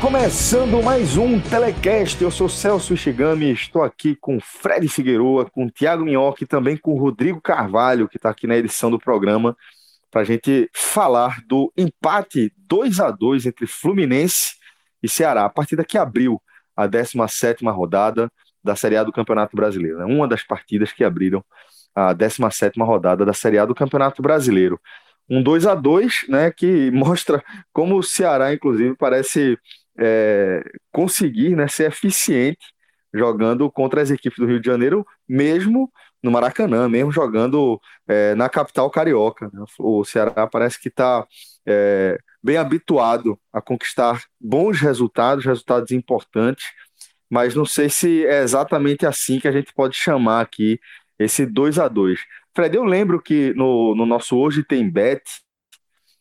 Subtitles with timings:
[0.00, 2.22] Começando mais um Telecast.
[2.22, 6.96] Eu sou Celso Ishigami, estou aqui com Fred Figueroa, com Tiago Minhoca e também com
[6.96, 9.56] Rodrigo Carvalho, que está aqui na edição do programa,
[10.08, 14.54] para a gente falar do empate 2 a 2 entre Fluminense
[15.02, 16.40] e Ceará, a partida que abriu
[16.76, 18.30] a 17 rodada
[18.62, 19.98] da Série A do Campeonato Brasileiro.
[19.98, 20.04] Né?
[20.04, 21.44] Uma das partidas que abriram
[21.92, 24.80] a 17 rodada da Série A do Campeonato Brasileiro
[25.28, 27.42] um 2 a 2 né, que mostra
[27.72, 29.58] como o Ceará, inclusive, parece
[29.98, 32.72] é, conseguir né, ser eficiente
[33.14, 35.92] jogando contra as equipes do Rio de Janeiro, mesmo
[36.22, 39.50] no Maracanã, mesmo jogando é, na capital carioca.
[39.52, 39.64] Né?
[39.78, 41.26] O Ceará parece que está
[41.66, 46.64] é, bem habituado a conquistar bons resultados, resultados importantes,
[47.28, 50.78] mas não sei se é exatamente assim que a gente pode chamar aqui
[51.18, 52.20] esse 2 a 2
[52.54, 55.22] Fred, eu lembro que no, no nosso Hoje Tem Bet,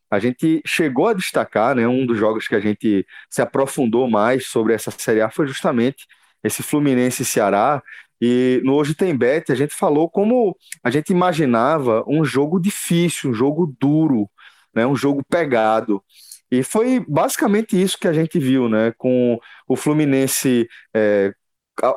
[0.09, 4.47] a gente chegou a destacar, né, um dos jogos que a gente se aprofundou mais
[4.47, 6.05] sobre essa Série A foi justamente
[6.43, 7.81] esse Fluminense Ceará.
[8.19, 13.31] E no Hoje Tem Bet a gente falou como a gente imaginava um jogo difícil,
[13.31, 14.29] um jogo duro,
[14.73, 16.03] né, um jogo pegado.
[16.51, 18.91] E foi basicamente isso que a gente viu, né?
[18.97, 21.33] Com o Fluminense é,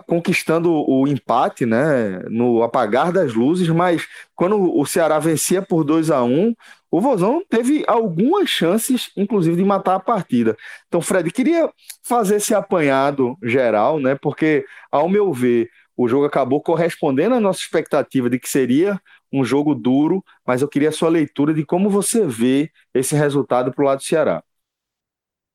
[0.06, 6.10] conquistando o empate, né, no apagar das luzes, mas quando o Ceará vencia por 2
[6.10, 6.54] a 1
[6.90, 10.56] o Vozão teve algumas chances, inclusive, de matar a partida.
[10.86, 11.68] Então, Fred, queria
[12.04, 17.60] fazer esse apanhado geral, né, porque, ao meu ver, o jogo acabou correspondendo à nossa
[17.60, 19.00] expectativa de que seria
[19.32, 23.72] um jogo duro, mas eu queria a sua leitura de como você vê esse resultado
[23.72, 24.42] para o lado do Ceará.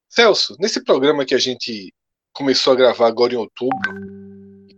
[0.09, 1.93] Celso, nesse programa que a gente
[2.33, 3.91] começou a gravar agora em outubro,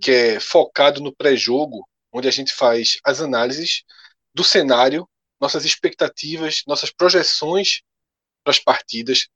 [0.02, 3.84] que é focado no pré-jogo, onde a gente faz as análises
[4.34, 5.08] do cenário,
[5.40, 7.82] nossas expectativas, nossas projeções
[8.44, 9.28] para as partidas.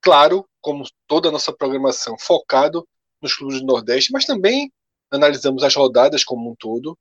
[0.00, 2.86] Claro, como toda a nossa programação, focado
[3.20, 4.72] nos clubes do Nordeste, mas também
[5.10, 6.98] analisamos as rodadas como um todo.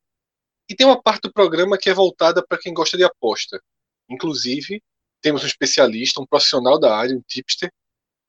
[0.69, 3.61] E tem uma parte do programa que é voltada para quem gosta de aposta.
[4.09, 4.83] Inclusive,
[5.21, 7.71] temos um especialista, um profissional da área, um tipster,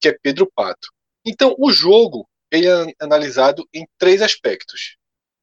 [0.01, 0.89] que é Pedro Pato.
[1.25, 4.97] Então, o jogo ele é analisado em três aspectos: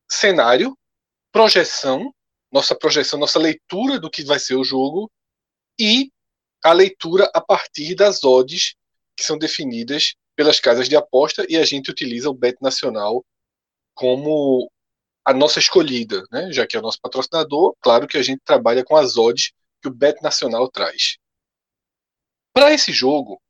[0.09, 0.77] cenário,
[1.31, 2.13] projeção,
[2.51, 5.11] nossa projeção, nossa leitura do que vai ser o jogo
[5.79, 6.11] e
[6.63, 8.75] a leitura a partir das odds
[9.15, 13.25] que são definidas pelas casas de aposta e a gente utiliza o Bet Nacional
[13.93, 14.71] como
[15.25, 16.51] a nossa escolhida, né?
[16.51, 19.51] já que é o nosso patrocinador, claro que a gente trabalha com as odds
[19.81, 21.17] que o Bet Nacional traz.
[22.53, 23.41] Para esse jogo,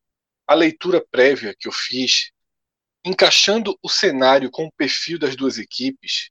[0.47, 2.31] a leitura prévia que eu fiz
[3.07, 6.29] encaixando o cenário com o perfil das duas equipes,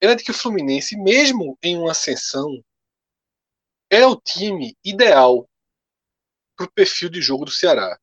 [0.00, 2.62] era de que o Fluminense, mesmo em uma ascensão,
[3.90, 5.48] era o time ideal
[6.56, 7.98] para o perfil de jogo do Ceará.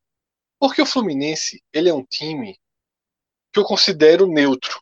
[0.58, 2.58] Porque o Fluminense ele é um time
[3.52, 4.78] que eu considero neutro.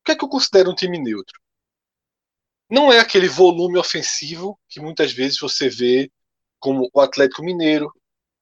[0.00, 1.40] O que é que eu considero um time neutro?
[2.70, 6.10] Não é aquele volume ofensivo que muitas vezes você vê
[6.58, 7.92] como o Atlético Mineiro,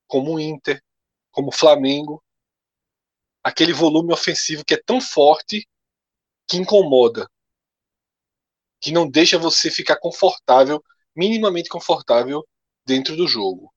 [0.06, 0.82] como o Inter,
[1.30, 2.23] como o Flamengo,
[3.44, 5.68] aquele volume ofensivo que é tão forte
[6.48, 7.30] que incomoda,
[8.80, 10.82] que não deixa você ficar confortável,
[11.14, 12.42] minimamente confortável
[12.86, 13.72] dentro do jogo.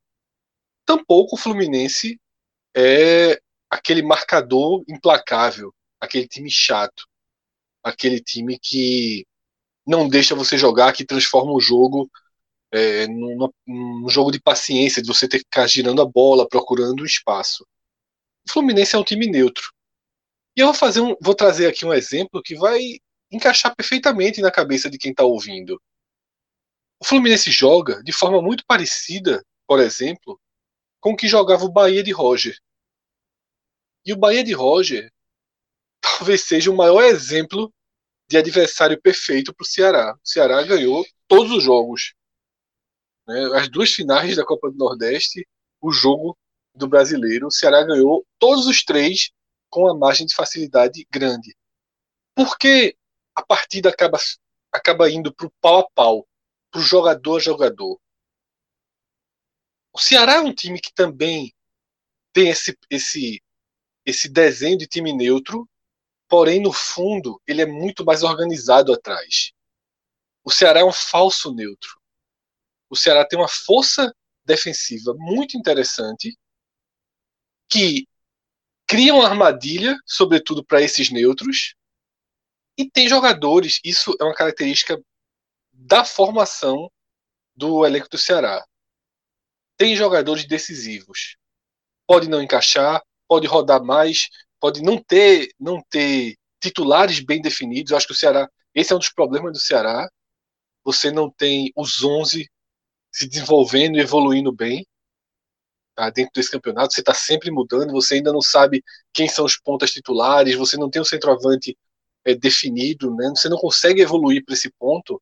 [0.86, 2.20] Tampouco o Fluminense
[2.76, 7.06] é aquele marcador implacável, aquele time chato,
[7.84, 9.26] aquele time que
[9.86, 12.10] não deixa você jogar, que transforma o jogo
[12.72, 17.02] é, num, num jogo de paciência, de você ter que ficar girando a bola, procurando
[17.02, 17.66] o espaço.
[18.48, 19.74] O Fluminense é um time neutro.
[20.56, 22.80] E eu vou fazer um, vou trazer aqui um exemplo que vai
[23.30, 25.82] encaixar perfeitamente na cabeça de quem está ouvindo.
[26.98, 30.40] O Fluminense joga de forma muito parecida, por exemplo,
[31.02, 32.58] com o que jogava o Bahia de Roger.
[34.06, 35.12] E o Bahia de Roger
[36.00, 37.72] talvez seja o maior exemplo
[38.30, 40.14] de adversário perfeito para o Ceará.
[40.16, 42.14] O Ceará ganhou todos os jogos.
[43.28, 45.46] né, as duas finais da Copa do Nordeste,
[45.82, 46.38] o jogo
[46.78, 49.32] do brasileiro, o Ceará ganhou todos os três
[49.70, 51.56] com uma margem de facilidade grande.
[52.36, 52.96] Por que
[53.36, 54.18] a partida acaba,
[54.72, 56.28] acaba indo para o pau a pau,
[56.72, 58.00] para o jogador a jogador?
[59.92, 61.54] O Ceará é um time que também
[62.32, 63.42] tem esse, esse,
[64.06, 65.68] esse desenho de time neutro,
[66.28, 69.52] porém, no fundo, ele é muito mais organizado atrás.
[70.44, 72.00] O Ceará é um falso neutro.
[72.90, 74.14] O Ceará tem uma força
[74.46, 76.38] defensiva muito interessante
[77.70, 78.08] que
[78.88, 81.76] cria uma armadilha, sobretudo para esses neutros,
[82.78, 85.02] e tem jogadores, isso é uma característica
[85.74, 86.90] da formação
[87.56, 88.64] do elenco do Ceará.
[89.76, 91.38] Tem jogadores decisivos.
[92.06, 94.30] Pode não encaixar, pode rodar mais,
[94.60, 97.92] pode não ter, não ter titulares bem definidos.
[97.92, 100.10] Eu acho que o Ceará, esse é um dos problemas do Ceará.
[100.84, 102.50] Você não tem os 11
[103.12, 104.86] se desenvolvendo e evoluindo bem
[105.98, 106.10] tá?
[106.12, 106.94] dentro desse campeonato.
[106.94, 110.90] Você está sempre mudando, você ainda não sabe quem são os pontas titulares, você não
[110.90, 111.76] tem um centroavante
[112.24, 113.30] é, definido, né?
[113.30, 115.22] você não consegue evoluir para esse ponto,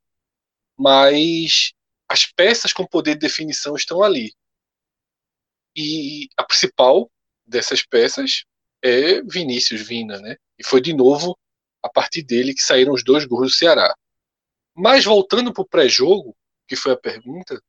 [0.77, 1.71] mas
[2.09, 4.33] as peças com poder de definição estão ali.
[5.75, 7.09] E a principal
[7.45, 8.43] dessas peças
[8.81, 10.35] é Vinícius Vina, né?
[10.57, 11.37] E foi de novo
[11.81, 13.93] a partir dele que saíram os dois gols do Ceará.
[14.73, 16.35] Mas voltando para o pré-jogo,
[16.67, 17.61] que foi a pergunta,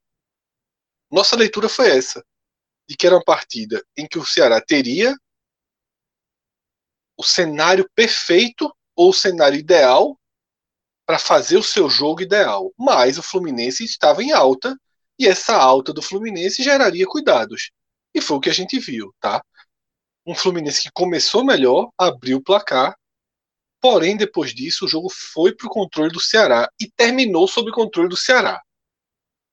[1.11, 2.25] nossa leitura foi essa:
[2.89, 5.15] de que era uma partida em que o Ceará teria
[7.17, 10.19] o cenário perfeito ou o cenário ideal
[11.07, 12.73] para fazer o seu jogo ideal.
[12.77, 14.77] Mas o Fluminense estava em alta
[15.19, 17.71] e essa alta do Fluminense geraria cuidados.
[18.15, 19.43] E foi o que a gente viu, tá?
[20.27, 22.97] Um Fluminense que começou melhor, abriu o placar,
[23.81, 27.75] porém depois disso o jogo foi para o controle do Ceará e terminou sob o
[27.75, 28.61] controle do Ceará.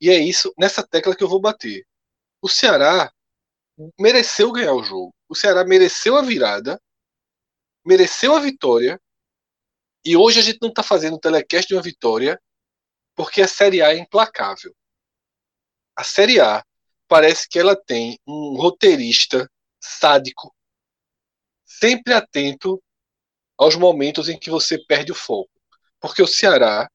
[0.01, 1.85] E é isso, nessa tecla que eu vou bater.
[2.41, 3.11] O Ceará
[3.99, 5.13] mereceu ganhar o jogo.
[5.27, 6.79] O Ceará mereceu a virada,
[7.85, 8.99] mereceu a vitória.
[10.05, 12.39] E hoje a gente não está fazendo o telecast de uma vitória
[13.15, 14.75] porque a Série A é implacável.
[15.95, 16.63] A Série A
[17.07, 19.49] parece que ela tem um roteirista
[19.79, 20.53] sádico,
[21.65, 22.81] sempre atento
[23.57, 25.51] aos momentos em que você perde o foco.
[25.99, 26.89] Porque o Ceará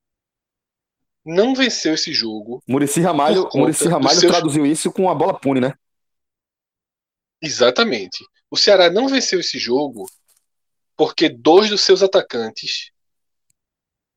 [1.25, 2.63] não venceu esse jogo.
[2.67, 4.33] Murici Ramalho, Murici Ramalho seus...
[4.33, 5.75] traduziu isso com a bola pune, né?
[7.41, 8.25] Exatamente.
[8.51, 10.07] O Ceará não venceu esse jogo
[10.97, 12.91] porque dois dos seus atacantes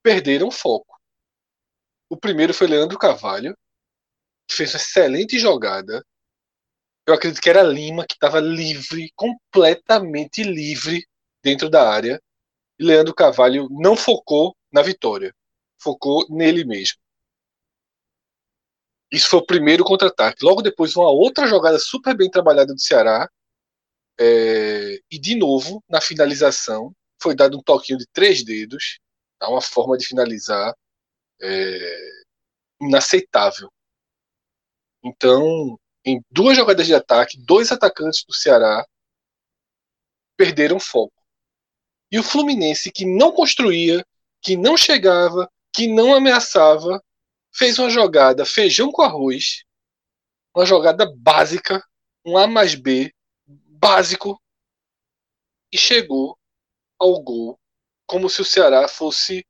[0.02, 1.00] perderam foco.
[2.10, 3.56] O primeiro foi Leandro Carvalho,
[4.48, 6.04] que fez uma excelente jogada.
[7.06, 11.06] Eu acredito que era Lima, que estava livre, completamente livre
[11.44, 12.22] dentro da área.
[12.80, 15.34] E Leandro Carvalho não focou na vitória,
[15.80, 17.01] focou nele mesmo.
[19.12, 20.46] Isso foi o primeiro contra-ataque.
[20.46, 23.30] Logo depois, uma outra jogada super bem trabalhada do Ceará.
[24.20, 29.00] É, e de novo, na finalização, foi dado um toquinho de três dedos.
[29.38, 29.50] Tá?
[29.50, 30.74] Uma forma de finalizar
[31.42, 31.98] é,
[32.82, 33.70] inaceitável.
[35.04, 38.86] Então, em duas jogadas de ataque, dois atacantes do Ceará
[40.38, 41.14] perderam foco.
[42.12, 44.06] E o Fluminense, que não construía,
[44.42, 47.02] que não chegava, que não ameaçava,
[47.52, 49.64] fez uma jogada feijão com arroz,
[50.56, 51.84] uma jogada básica,
[52.26, 53.14] um A mais B
[53.46, 54.42] básico,
[55.72, 56.38] e chegou
[57.00, 57.60] ao gol
[58.06, 59.46] como se o Ceará fosse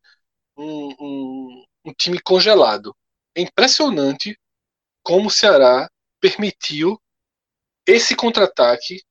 [0.56, 2.96] um, um, um time congelado.
[3.36, 4.40] É impressionante
[5.04, 5.90] como o Ceará
[6.20, 7.02] permitiu
[7.86, 9.04] esse contra-ataque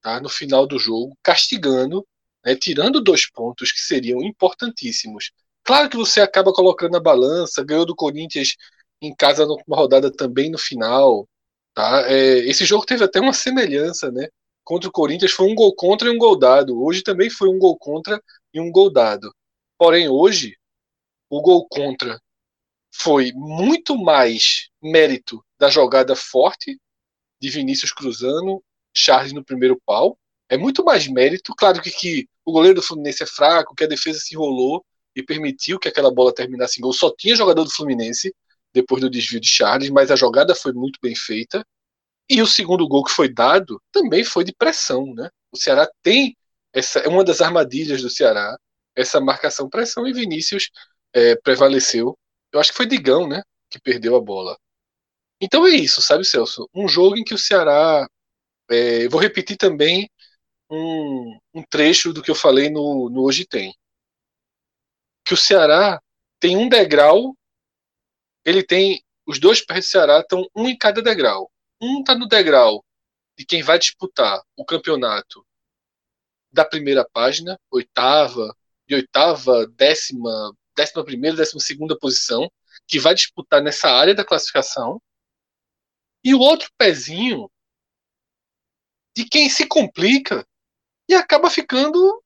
[0.00, 2.06] tá, no final do jogo, castigando,
[2.44, 5.30] né, tirando dois pontos que seriam importantíssimos
[5.66, 8.56] Claro que você acaba colocando na balança, ganhou do Corinthians
[9.02, 11.28] em casa numa rodada também no final.
[11.74, 12.04] Tá?
[12.08, 14.28] É, esse jogo teve até uma semelhança, né?
[14.64, 16.80] Contra o Corinthians foi um gol contra e um gol dado.
[16.80, 18.22] Hoje também foi um gol contra
[18.54, 19.34] e um gol dado.
[19.76, 20.56] Porém, hoje,
[21.28, 22.20] o gol contra
[22.94, 26.78] foi muito mais mérito da jogada forte
[27.40, 28.62] de Vinícius cruzando,
[28.96, 30.16] Charles no primeiro pau.
[30.48, 31.54] É muito mais mérito.
[31.56, 34.84] Claro que, que o goleiro do Fluminense é fraco, que a defesa se enrolou,
[35.16, 36.92] e permitiu que aquela bola terminasse em gol.
[36.92, 38.34] Só tinha jogador do Fluminense
[38.72, 41.64] depois do desvio de Charles, mas a jogada foi muito bem feita.
[42.28, 45.30] E o segundo gol que foi dado também foi de pressão, né?
[45.50, 46.36] O Ceará tem
[46.72, 48.54] essa é uma das armadilhas do Ceará,
[48.94, 50.70] essa marcação pressão e Vinícius
[51.14, 52.18] é, prevaleceu.
[52.52, 54.58] Eu acho que foi Digão, né, que perdeu a bola.
[55.40, 56.68] Então é isso, sabe, Celso?
[56.74, 58.06] Um jogo em que o Ceará,
[58.70, 60.10] é, vou repetir também
[60.70, 63.74] um, um, trecho do que eu falei no, no Hoje Tem
[65.26, 66.00] que o Ceará
[66.38, 67.36] tem um degrau,
[68.44, 71.50] ele tem os dois pés do Ceará estão um em cada degrau.
[71.82, 72.84] Um está no degrau
[73.36, 75.44] de quem vai disputar o campeonato
[76.52, 78.56] da primeira página, oitava,
[78.86, 82.48] de oitava, décima, décima primeira, décima segunda posição,
[82.86, 85.02] que vai disputar nessa área da classificação.
[86.22, 87.50] E o outro pezinho
[89.14, 90.46] de quem se complica
[91.08, 92.22] e acaba ficando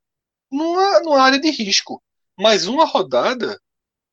[0.50, 2.02] numa, numa área de risco.
[2.40, 3.60] Mais uma rodada,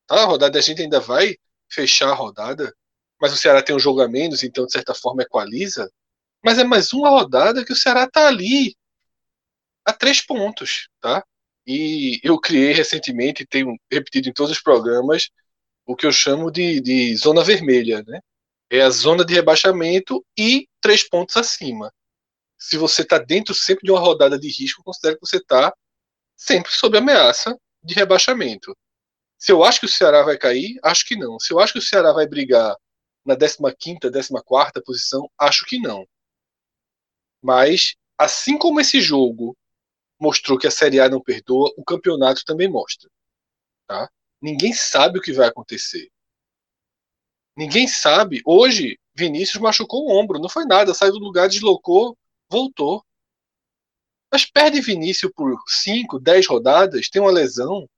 [0.06, 0.24] tá?
[0.24, 1.38] a rodada a gente ainda vai
[1.70, 2.76] fechar a rodada,
[3.22, 5.90] mas o Ceará tem um jogo a menos, então de certa forma equaliza.
[6.44, 8.76] Mas é mais uma rodada que o Ceará está ali
[9.86, 11.24] a três pontos, tá?
[11.66, 15.30] E eu criei recentemente, tenho repetido em todos os programas,
[15.86, 18.20] o que eu chamo de, de zona vermelha, né?
[18.70, 21.94] É a zona de rebaixamento e três pontos acima.
[22.58, 25.74] Se você está dentro sempre de uma rodada de risco, considere que você está
[26.36, 27.58] sempre sob ameaça
[27.88, 28.76] de rebaixamento.
[29.38, 31.40] Se eu acho que o Ceará vai cair, acho que não.
[31.40, 32.76] Se eu acho que o Ceará vai brigar
[33.26, 36.08] na 15ª, 14ª posição, acho que não.
[37.42, 39.56] Mas, assim como esse jogo
[40.20, 43.10] mostrou que a Série A não perdoa, o campeonato também mostra.
[43.88, 44.10] Tá?
[44.42, 46.10] Ninguém sabe o que vai acontecer.
[47.56, 48.42] Ninguém sabe.
[48.46, 52.18] Hoje, Vinícius machucou o ombro, não foi nada, saiu do lugar, deslocou,
[52.50, 53.04] voltou.
[54.38, 57.90] Mas perde Vinícius por 5, 10 rodadas, tem uma lesão,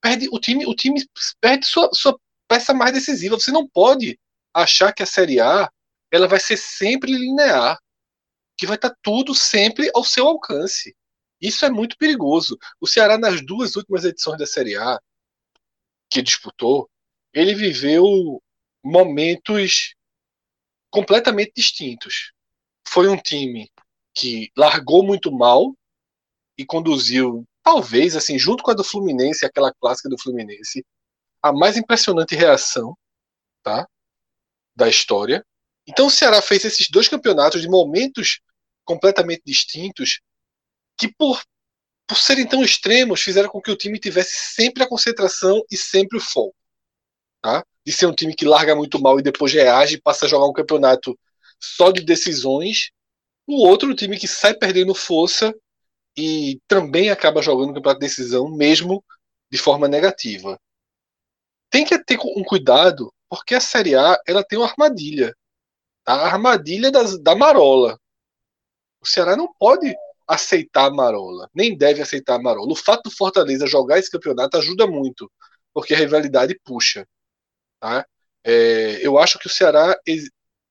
[0.00, 1.04] perde o time, o time
[1.40, 3.34] perde sua, sua peça mais decisiva.
[3.34, 4.16] Você não pode
[4.54, 5.68] achar que a Série A
[6.08, 7.76] ela vai ser sempre linear,
[8.56, 10.94] que vai estar tudo sempre ao seu alcance.
[11.40, 12.56] Isso é muito perigoso.
[12.80, 15.00] O Ceará nas duas últimas edições da Série A
[16.08, 16.88] que disputou,
[17.34, 18.40] ele viveu
[18.84, 19.96] momentos
[20.92, 22.37] completamente distintos.
[22.90, 23.70] Foi um time
[24.14, 25.74] que largou muito mal
[26.56, 30.84] e conduziu talvez, assim, junto com a do Fluminense, aquela clássica do Fluminense,
[31.42, 32.96] a mais impressionante reação,
[33.62, 33.86] tá?
[34.74, 35.44] Da história.
[35.86, 38.40] Então o Ceará fez esses dois campeonatos de momentos
[38.84, 40.20] completamente distintos
[40.96, 41.42] que por
[42.06, 46.16] por serem tão extremos fizeram com que o time tivesse sempre a concentração e sempre
[46.16, 46.56] o foco,
[47.42, 47.62] tá?
[47.84, 50.54] De ser um time que larga muito mal e depois reage passa a jogar um
[50.54, 51.18] campeonato
[51.60, 52.90] só de decisões,
[53.46, 55.54] o outro time que sai perdendo força
[56.16, 59.04] e também acaba jogando o campeonato de decisão, mesmo
[59.50, 60.58] de forma negativa.
[61.70, 65.34] Tem que ter um cuidado, porque a Série A ela tem uma armadilha.
[66.04, 66.14] Tá?
[66.14, 67.98] A armadilha da marola.
[69.00, 69.94] O Ceará não pode
[70.26, 72.72] aceitar a marola, nem deve aceitar a marola.
[72.72, 75.30] O fato do Fortaleza jogar esse campeonato ajuda muito,
[75.72, 77.06] porque a rivalidade puxa.
[77.80, 78.06] Tá?
[78.44, 79.98] É, eu acho que o Ceará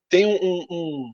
[0.10, 1.12] tem um, um,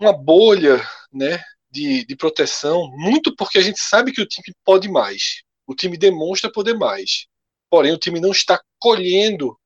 [0.00, 0.80] uma bolha
[1.12, 5.42] né, de, de proteção, muito porque a gente sabe que o time pode mais.
[5.66, 7.26] O time demonstra poder mais.
[7.70, 9.58] Porém, o time não está colhendo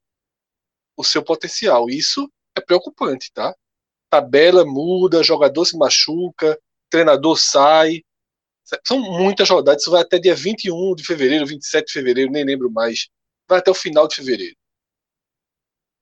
[0.97, 1.89] o seu potencial.
[1.89, 3.55] Isso é preocupante, tá?
[4.11, 6.59] Tabela muda, jogador se machuca,
[6.91, 8.03] treinador sai.
[8.87, 9.83] São muitas rodadas.
[9.83, 13.09] Isso vai até dia 21 de fevereiro, 27 de fevereiro, nem lembro mais.
[13.49, 14.57] Vai até o final de fevereiro.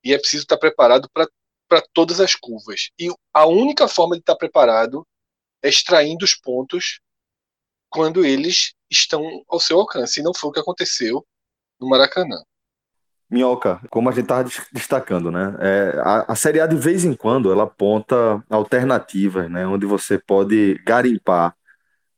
[0.07, 2.91] E é preciso estar preparado para todas as curvas.
[2.97, 5.05] E a única forma de estar preparado
[5.61, 7.01] extraindo os pontos
[7.91, 10.21] quando eles estão ao seu alcance.
[10.21, 11.27] E não foi o que aconteceu
[11.81, 12.41] no Maracanã.
[13.29, 15.57] Minhoca, como a gente estava destacando, né?
[15.59, 19.67] É, a, a Série A de vez em quando ela aponta alternativas, né?
[19.67, 21.57] Onde você pode garimpar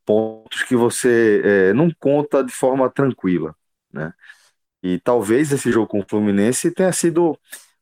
[0.04, 3.56] pontos que você é, não conta de forma tranquila,
[3.90, 4.12] né?
[4.82, 7.34] E talvez esse jogo com o Fluminense tenha sido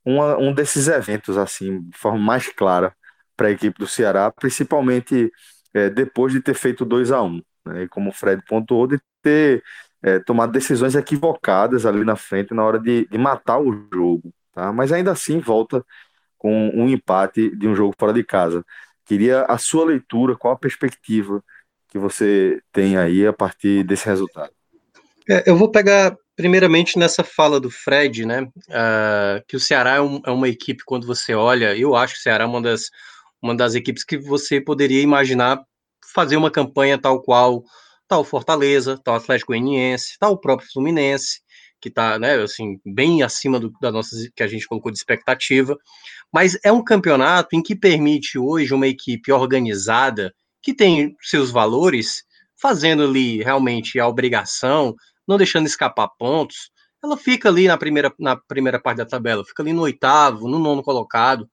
[0.06, 2.94] uma, um desses eventos, assim, de forma mais clara
[3.36, 5.32] para a equipe do Ceará, principalmente
[5.75, 7.88] é, depois de ter feito 2 a 1 um, né?
[7.90, 9.62] Como o Fred pontuou, de ter
[10.00, 14.32] é, tomado decisões equivocadas ali na frente na hora de, de matar o jogo.
[14.52, 14.72] Tá?
[14.72, 15.84] Mas ainda assim volta
[16.38, 18.64] com um empate de um jogo fora de casa.
[19.04, 21.42] Queria a sua leitura, qual a perspectiva
[21.88, 24.52] que você tem aí a partir desse resultado?
[25.28, 28.43] É, eu vou pegar primeiramente nessa fala do Fred, né?
[28.43, 32.21] Uh, que o Ceará é, um, é, uma equipe, quando você olha, eu acho que
[32.21, 32.90] o Ceará é uma das
[33.43, 35.62] uma das equipes que você poderia imaginar
[36.14, 37.62] fazer uma campanha tal qual
[38.09, 41.40] tal Fortaleza, tal Atlético Goianiense, tal próprio Fluminense,
[41.81, 45.76] que está, né, assim, bem acima do, da nossa que a gente colocou de expectativa.
[46.33, 52.25] Mas é um campeonato em que permite hoje uma equipe organizada que tem seus valores,
[52.61, 54.95] fazendo ali realmente a obrigação,
[55.26, 56.71] não deixando escapar pontos.
[57.02, 60.59] Ela fica ali na primeira, na primeira parte da tabela, fica ali no oitavo, no
[60.59, 61.49] nono colocado.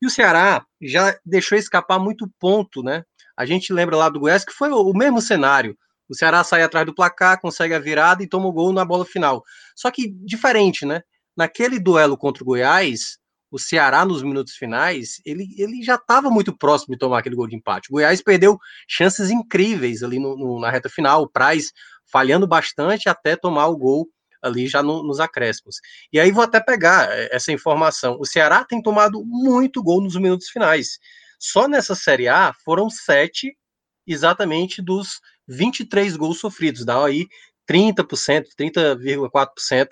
[0.00, 3.04] E o Ceará já deixou escapar muito ponto, né?
[3.36, 5.76] A gente lembra lá do Goiás que foi o mesmo cenário.
[6.08, 9.04] O Ceará sai atrás do placar, consegue a virada e toma o gol na bola
[9.04, 9.44] final.
[9.76, 11.02] Só que diferente, né?
[11.36, 13.18] Naquele duelo contra o Goiás,
[13.50, 17.46] o Ceará nos minutos finais, ele, ele já estava muito próximo de tomar aquele gol
[17.46, 17.88] de empate.
[17.90, 18.58] O Goiás perdeu
[18.88, 21.72] chances incríveis ali no, no, na reta final, o Praz
[22.10, 24.08] falhando bastante até tomar o gol
[24.42, 25.76] ali já no, nos acréscimos.
[26.12, 28.16] E aí vou até pegar eh, essa informação.
[28.18, 30.98] O Ceará tem tomado muito gol nos minutos finais.
[31.38, 33.56] Só nessa Série A foram sete
[34.06, 36.84] exatamente dos 23 gols sofridos.
[36.84, 37.28] Dá aí
[37.68, 39.88] 30%, 30,4%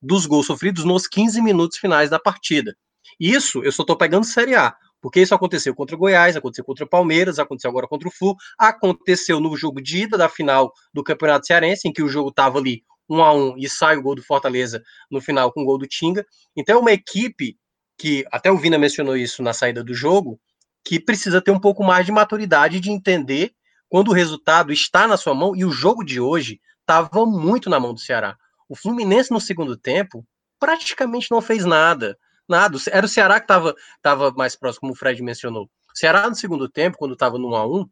[0.00, 2.74] dos gols sofridos nos 15 minutos finais da partida.
[3.18, 6.84] Isso eu só estou pegando Série A, porque isso aconteceu contra o Goiás, aconteceu contra
[6.84, 11.02] o Palmeiras, aconteceu agora contra o Flu, aconteceu no jogo de ida da final do
[11.02, 14.14] Campeonato Cearense, em que o jogo estava ali um a um e sai o gol
[14.14, 16.24] do Fortaleza no final com o gol do Tinga.
[16.56, 17.56] Então é uma equipe
[17.98, 20.40] que, até o Vina mencionou isso na saída do jogo,
[20.84, 23.52] que precisa ter um pouco mais de maturidade de entender
[23.88, 27.80] quando o resultado está na sua mão, e o jogo de hoje estava muito na
[27.80, 28.36] mão do Ceará.
[28.68, 30.24] O Fluminense no segundo tempo
[30.60, 32.16] praticamente não fez nada
[32.50, 32.76] nada.
[32.90, 35.64] Era o Ceará que estava tava mais próximo, como o Fred mencionou.
[35.64, 37.88] O Ceará, no segundo tempo, quando estava no 1x1,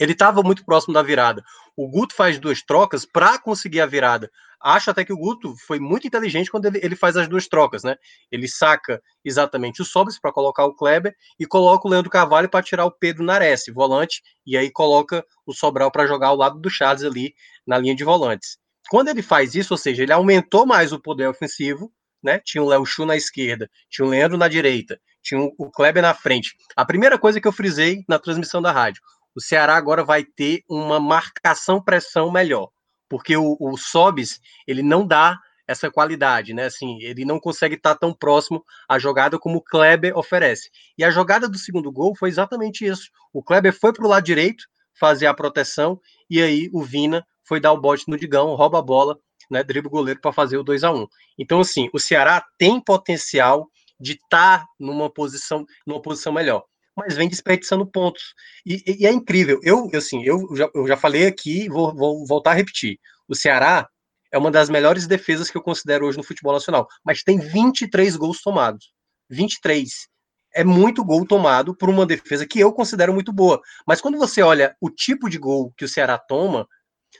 [0.00, 1.42] ele estava muito próximo da virada.
[1.76, 4.30] O Guto faz duas trocas para conseguir a virada.
[4.58, 7.82] Acho até que o Guto foi muito inteligente quando ele, ele faz as duas trocas,
[7.82, 7.96] né?
[8.30, 12.62] Ele saca exatamente o Sobres para colocar o Kleber e coloca o Leandro Carvalho para
[12.62, 16.70] tirar o Pedro Nares, volante, e aí coloca o Sobral para jogar ao lado do
[16.70, 17.34] Charles ali
[17.66, 18.58] na linha de volantes.
[18.90, 22.40] Quando ele faz isso, ou seja, ele aumentou mais o poder ofensivo, né?
[22.44, 26.14] Tinha o Léo Chu na esquerda, tinha o Leandro na direita, tinha o Kleber na
[26.14, 26.54] frente.
[26.76, 29.02] A primeira coisa que eu frisei na transmissão da rádio,
[29.34, 32.68] o Ceará agora vai ter uma marcação-pressão melhor,
[33.08, 35.38] porque o, o Sobis, ele não dá
[35.70, 36.64] essa qualidade, né?
[36.64, 40.68] Assim, ele não consegue estar tão próximo à jogada como o Kleber oferece.
[40.98, 43.08] E a jogada do segundo gol foi exatamente isso.
[43.32, 44.64] O Kleber foi para o lado direito
[44.98, 48.82] fazer a proteção e aí o Vina foi dar o bote no Digão, rouba a
[48.82, 49.16] bola
[49.50, 51.06] né, o goleiro para fazer o 2 a 1
[51.38, 56.64] Então, assim, o Ceará tem potencial de estar tá numa posição, numa posição melhor,
[56.96, 58.34] mas vem desperdiçando pontos.
[58.64, 59.60] E, e, é incrível.
[59.62, 62.98] Eu, assim, eu já, eu já falei aqui, vou, vou voltar a repetir.
[63.28, 63.88] O Ceará
[64.32, 68.16] é uma das melhores defesas que eu considero hoje no futebol nacional, mas tem 23
[68.16, 68.92] gols tomados.
[69.28, 70.08] 23
[70.52, 73.60] é muito gol tomado por uma defesa que eu considero muito boa.
[73.86, 76.66] Mas quando você olha o tipo de gol que o Ceará toma,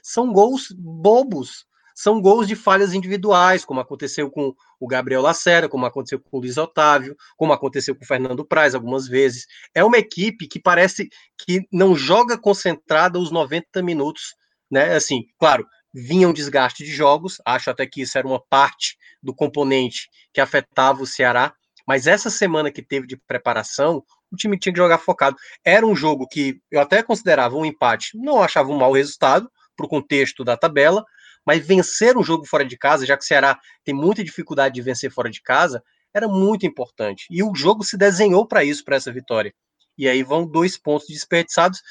[0.03, 1.65] são gols bobos
[1.95, 6.39] são gols de falhas individuais, como aconteceu com o Gabriel Lacerda, como aconteceu com o
[6.39, 9.45] Luiz Otávio, como aconteceu com o Fernando Praz algumas vezes.
[9.73, 14.35] É uma equipe que parece que não joga concentrada os 90 minutos,
[14.69, 14.95] né?
[14.95, 19.33] Assim, claro, vinha um desgaste de jogos, acho até que isso era uma parte do
[19.33, 21.53] componente que afetava o Ceará,
[21.87, 25.35] mas essa semana que teve de preparação, o time tinha que jogar focado.
[25.63, 29.85] Era um jogo que eu até considerava um empate, não achava um mau resultado para
[29.85, 31.03] o contexto da tabela,
[31.45, 34.81] mas vencer um jogo fora de casa, já que o Ceará tem muita dificuldade de
[34.81, 37.25] vencer fora de casa, era muito importante.
[37.29, 39.53] E o jogo se desenhou para isso, para essa vitória.
[39.97, 41.81] E aí vão dois pontos desperdiçados,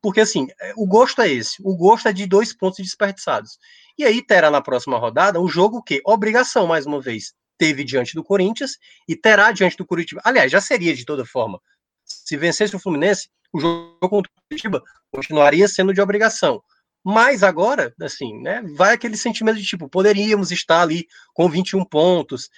[0.00, 1.56] porque assim, o gosto é esse.
[1.62, 3.58] O gosto é de dois pontos desperdiçados.
[3.98, 8.14] E aí terá na próxima rodada um jogo que, obrigação, mais uma vez, teve diante
[8.14, 10.20] do Corinthians e terá diante do Curitiba.
[10.24, 11.60] Aliás, já seria de toda forma.
[12.04, 16.62] Se vencesse o Fluminense, o jogo contra o Curitiba continuaria sendo de obrigação.
[17.04, 22.50] Mas agora, assim, né, vai aquele sentimento de tipo, poderíamos estar ali com 21 pontos,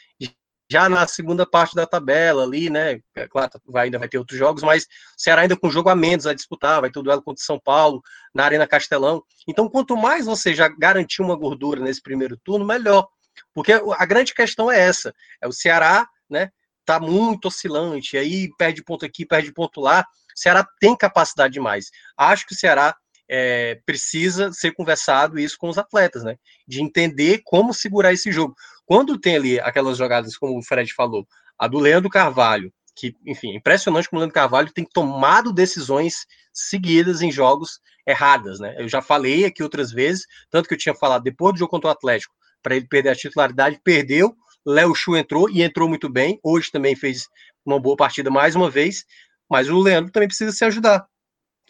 [0.70, 3.00] já na segunda parte da tabela ali, né?
[3.16, 5.96] É claro, vai, ainda vai ter outros jogos, mas o Ceará ainda com jogo a
[5.96, 8.00] menos a disputar, vai ter o duelo contra o São Paulo,
[8.32, 9.20] na Arena Castelão.
[9.48, 13.08] Então, quanto mais você já garantir uma gordura nesse primeiro turno, melhor.
[13.52, 16.50] Porque a grande questão é essa: é o Ceará, né?
[16.84, 20.02] Tá muito oscilante, aí perde ponto aqui, perde ponto lá.
[20.02, 21.86] O Ceará tem capacidade demais.
[22.16, 22.94] Acho que o Ceará
[23.32, 26.34] é, precisa ser conversado isso com os atletas, né?
[26.66, 28.56] De entender como segurar esse jogo.
[28.84, 31.24] Quando tem ali aquelas jogadas, como o Fred falou,
[31.56, 36.26] a do Leandro Carvalho, que, enfim, é impressionante como o Leandro Carvalho tem tomado decisões
[36.52, 38.74] seguidas em jogos erradas, né?
[38.76, 41.88] Eu já falei aqui outras vezes, tanto que eu tinha falado depois do jogo contra
[41.88, 44.34] o Atlético, para ele perder a titularidade, perdeu,
[44.66, 47.28] Léo Chu entrou e entrou muito bem, hoje também fez
[47.64, 49.04] uma boa partida mais uma vez,
[49.48, 51.06] mas o Leandro também precisa se ajudar.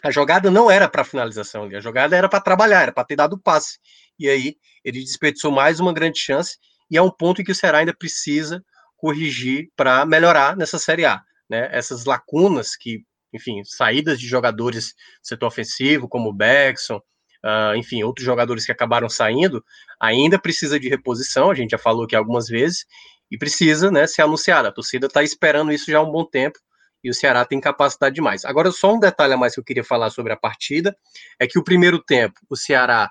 [0.02, 3.16] A jogada não era para finalização ali, a jogada era para trabalhar, era para ter
[3.16, 3.78] dado passe.
[4.18, 6.56] E aí ele desperdiçou mais uma grande chance
[6.90, 8.64] e é um ponto em que o Ceará ainda precisa
[8.96, 11.22] corrigir para melhorar nessa Série A.
[11.48, 11.68] Né?
[11.72, 18.02] Essas lacunas que, enfim, saídas de jogadores do setor ofensivo, como o Beckson, uh, enfim,
[18.02, 19.64] outros jogadores que acabaram saindo,
[20.00, 22.84] ainda precisa de reposição, a gente já falou aqui algumas vezes,
[23.30, 24.68] e precisa né, ser anunciada.
[24.68, 26.58] A torcida está esperando isso já há um bom tempo
[27.02, 28.44] e o Ceará tem capacidade demais.
[28.44, 30.96] Agora, só um detalhe a mais que eu queria falar sobre a partida
[31.38, 33.10] é que o primeiro tempo, o Ceará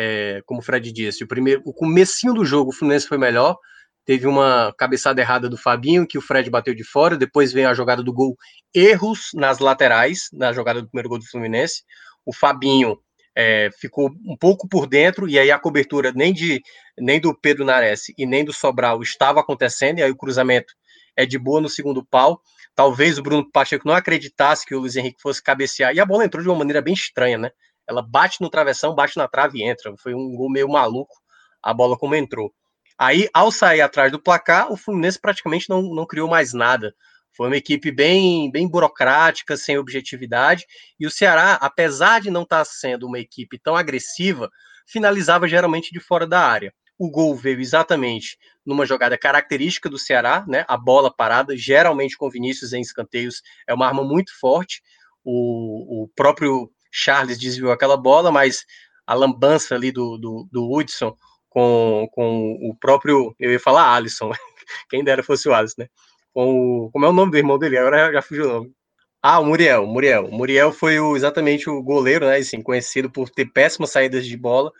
[0.00, 3.58] é, como o Fred disse, o primeiro, o comecinho do jogo, o Fluminense foi melhor,
[4.04, 7.74] teve uma cabeçada errada do Fabinho, que o Fred bateu de fora, depois vem a
[7.74, 8.36] jogada do gol,
[8.72, 11.82] erros nas laterais, na jogada do primeiro gol do Fluminense,
[12.24, 12.96] o Fabinho
[13.36, 16.62] é, ficou um pouco por dentro, e aí a cobertura nem, de,
[16.96, 20.72] nem do Pedro Nares e nem do Sobral estava acontecendo, e aí o cruzamento
[21.16, 22.40] é de boa no segundo pau,
[22.78, 26.24] talvez o Bruno Pacheco não acreditasse que o Luiz Henrique fosse cabecear, e a bola
[26.24, 27.50] entrou de uma maneira bem estranha, né?
[27.88, 29.92] Ela bate no travessão, bate na trave e entra.
[29.98, 31.12] Foi um gol meio maluco,
[31.60, 32.54] a bola como entrou.
[32.96, 36.94] Aí, ao sair atrás do placar, o Fluminense praticamente não, não criou mais nada.
[37.36, 40.64] Foi uma equipe bem, bem burocrática, sem objetividade.
[41.00, 44.48] E o Ceará, apesar de não estar sendo uma equipe tão agressiva,
[44.86, 46.72] finalizava geralmente de fora da área.
[46.98, 50.64] O gol veio exatamente numa jogada característica do Ceará, né?
[50.66, 54.82] A bola parada, geralmente com Vinícius em escanteios, é uma arma muito forte.
[55.24, 58.64] O, o próprio Charles desviou aquela bola, mas
[59.06, 61.16] a lambança ali do, do, do Hudson
[61.48, 64.30] com, com o próprio, eu ia falar Alisson,
[64.90, 65.88] quem dera fosse o Alisson, né?
[66.32, 67.78] Com o, como é o nome do irmão dele?
[67.78, 68.72] Agora já, fugiu o nome.
[69.22, 70.28] Ah, o Muriel, Muriel.
[70.30, 72.36] Muriel foi o, exatamente o goleiro, né?
[72.36, 74.70] Assim, conhecido por ter péssimas saídas de bola,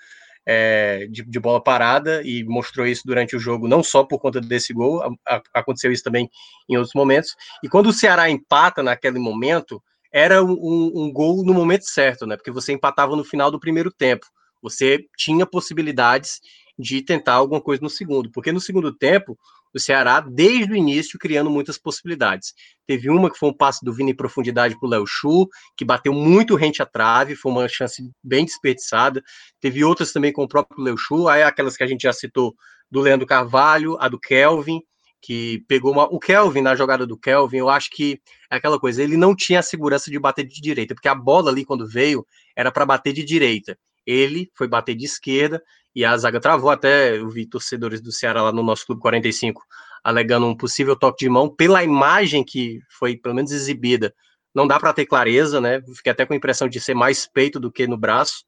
[0.51, 4.41] é, de, de, bola parada, e mostrou isso durante o jogo, não só por conta
[4.41, 6.31] desse gol, a, a, aconteceu isso também
[6.67, 7.37] em outros momentos.
[7.63, 12.35] E quando o Ceará empata naquele momento, era um, um, gol no momento certo, né?
[12.35, 14.25] Porque você empatava no final do primeiro tempo.
[14.63, 16.41] Você tinha possibilidades
[16.79, 19.37] de tentar alguma coisa no segundo, porque no segundo tempo
[19.75, 22.55] o Ceará, desde o início, criando muitas possibilidades.
[22.87, 25.85] Teve uma que foi um passe do Vini em profundidade para o Léo Chu, que
[25.85, 29.23] bateu muito rente à trave, foi uma chance bem desperdiçada.
[29.61, 32.55] Teve outras também com o próprio Léo Chu, aí aquelas que a gente já citou
[32.91, 34.81] do Leandro Carvalho, a do Kelvin,
[35.21, 36.05] que pegou uma.
[36.05, 39.59] O Kelvin, na jogada do Kelvin, eu acho que é aquela coisa, ele não tinha
[39.59, 43.13] a segurança de bater de direita, porque a bola ali, quando veio, era para bater
[43.13, 43.79] de direita.
[44.07, 45.63] Ele foi bater de esquerda
[45.99, 46.71] e a zaga travou.
[46.71, 49.67] Até eu vi torcedores do Ceará lá no nosso Clube 45
[50.05, 51.49] alegando um possível toque de mão.
[51.49, 54.15] Pela imagem que foi, pelo menos, exibida,
[54.55, 55.83] não dá para ter clareza, né?
[55.97, 58.45] Fiquei até com a impressão de ser mais peito do que no braço.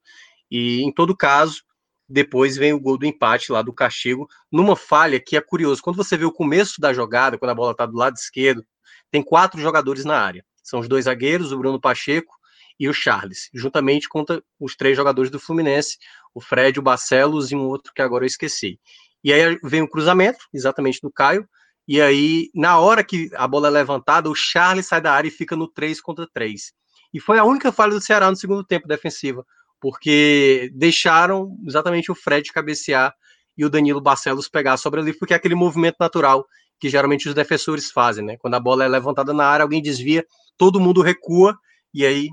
[0.49, 1.61] E, em todo caso,
[2.07, 5.81] depois vem o gol do empate lá do castigo, numa falha que é curioso.
[5.81, 8.65] Quando você vê o começo da jogada, quando a bola está do lado esquerdo,
[9.11, 10.45] tem quatro jogadores na área.
[10.63, 12.33] São os dois zagueiros, o Bruno Pacheco
[12.81, 15.97] e o Charles, juntamente contra os três jogadores do Fluminense,
[16.33, 18.79] o Fred, o Barcelos e um outro que agora eu esqueci.
[19.23, 21.47] E aí vem o cruzamento, exatamente do Caio,
[21.87, 25.31] e aí, na hora que a bola é levantada, o Charles sai da área e
[25.31, 26.73] fica no 3 contra 3.
[27.13, 29.45] E foi a única falha do Ceará no segundo tempo defensiva
[29.81, 33.13] porque deixaram exatamente o Fred cabecear
[33.57, 36.45] e o Danilo Barcelos pegar sobre ali, porque é aquele movimento natural
[36.79, 38.37] que geralmente os defensores fazem, né?
[38.37, 41.57] Quando a bola é levantada na área, alguém desvia, todo mundo recua,
[41.93, 42.29] e aí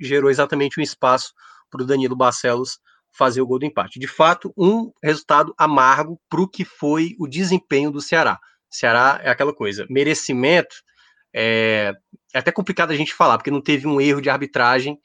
[0.00, 1.32] gerou exatamente um espaço
[1.70, 2.78] para o Danilo Barcelos
[3.10, 3.98] fazer o gol do empate.
[3.98, 8.38] De fato, um resultado amargo para o que foi o desempenho do Ceará.
[8.70, 10.76] Ceará é aquela coisa, merecimento
[11.34, 11.94] é,
[12.34, 14.98] é até complicado a gente falar, porque não teve um erro de arbitragem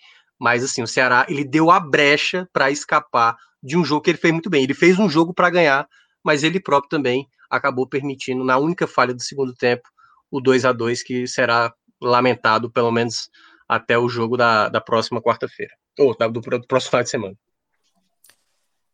[0.44, 4.18] mas assim, o Ceará ele deu a brecha para escapar de um jogo que ele
[4.18, 4.62] fez muito bem.
[4.62, 5.88] Ele fez um jogo para ganhar,
[6.22, 9.88] mas ele próprio também acabou permitindo, na única falha do segundo tempo,
[10.30, 13.30] o 2 a 2 que será lamentado, pelo menos
[13.76, 17.36] até o jogo da, da próxima quarta-feira, ou do, do próximo final de semana.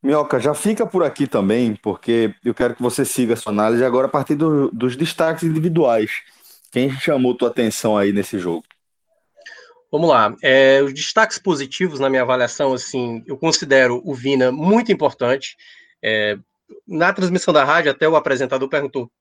[0.02, 3.84] Minhoca, já fica por aqui também, porque eu quero que você siga a sua análise
[3.84, 6.12] agora a partir do, dos destaques individuais.
[6.72, 8.64] Quem chamou tua atenção aí nesse jogo?
[9.92, 10.34] Vamos lá.
[10.42, 15.58] É, os destaques positivos na minha avaliação, assim, eu considero o Vina muito importante.
[16.02, 16.38] É,
[16.88, 19.12] na transmissão da rádio, até o apresentador perguntou: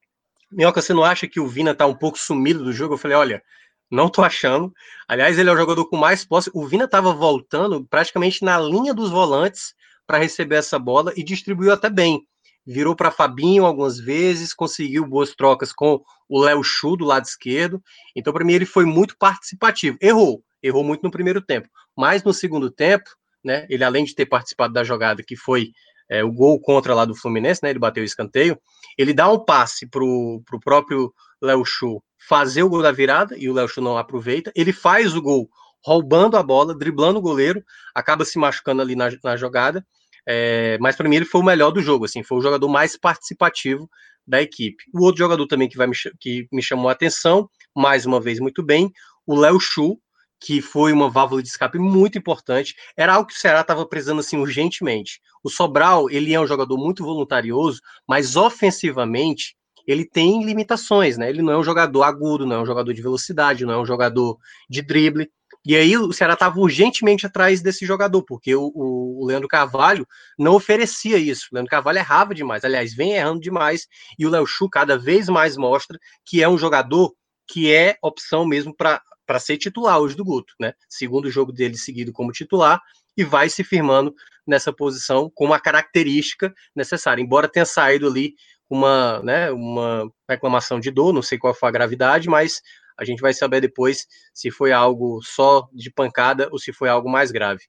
[0.52, 2.94] Minhoca, você não acha que o Vina tá um pouco sumido do jogo?
[2.94, 3.42] Eu falei: olha,
[3.90, 4.72] não tô achando.
[5.06, 6.50] Aliás, ele é o jogador com mais posse.
[6.52, 9.74] O Vina estava voltando praticamente na linha dos volantes
[10.06, 12.22] para receber essa bola e distribuiu até bem.
[12.66, 17.82] Virou para Fabinho algumas vezes, conseguiu boas trocas com o Léo Chu do lado esquerdo.
[18.14, 19.96] Então, para mim, ele foi muito participativo.
[20.02, 21.68] Errou, errou muito no primeiro tempo.
[21.96, 23.08] Mas no segundo tempo,
[23.42, 25.72] né, ele além de ter participado da jogada que foi
[26.08, 28.58] é, o gol contra lá do Fluminense, né, ele bateu o escanteio,
[28.96, 33.48] ele dá um passe pro, pro próprio Léo Chu fazer o gol da virada, e
[33.48, 35.48] o Léo Chu não aproveita, ele faz o gol
[35.84, 37.62] roubando a bola, driblando o goleiro,
[37.94, 39.86] acaba se machucando ali na, na jogada,
[40.26, 42.98] é, mas para mim ele foi o melhor do jogo, assim, foi o jogador mais
[42.98, 43.88] participativo
[44.26, 44.84] da equipe.
[44.92, 48.38] O outro jogador também que, vai me, que me chamou a atenção, mais uma vez
[48.38, 48.92] muito bem,
[49.26, 49.98] o Léo Chu,
[50.40, 52.74] que foi uma válvula de escape muito importante.
[52.96, 55.20] Era algo que o Ceará estava precisando assim urgentemente.
[55.42, 61.30] O Sobral, ele é um jogador muito voluntarioso, mas ofensivamente ele tem limitações, né?
[61.30, 63.86] Ele não é um jogador agudo, não é um jogador de velocidade, não é um
[63.86, 64.36] jogador
[64.68, 65.30] de drible.
[65.64, 70.06] E aí o Ceará estava urgentemente atrás desse jogador, porque o, o, Leandro Carvalho
[70.38, 71.48] não oferecia isso.
[71.50, 73.86] O Leandro Carvalho errava demais, aliás, vem errando demais,
[74.18, 77.12] e o Léo Chu cada vez mais mostra que é um jogador
[77.46, 79.02] que é opção mesmo para
[79.38, 80.72] ser titular hoje do Guto, né?
[80.88, 82.80] Segundo jogo dele seguido como titular,
[83.16, 84.14] e vai se firmando
[84.46, 87.20] nessa posição com uma característica necessária.
[87.20, 88.34] Embora tenha saído ali
[88.70, 92.62] uma, né, uma reclamação de dor, não sei qual foi a gravidade, mas
[92.98, 97.10] a gente vai saber depois se foi algo só de pancada ou se foi algo
[97.10, 97.64] mais grave.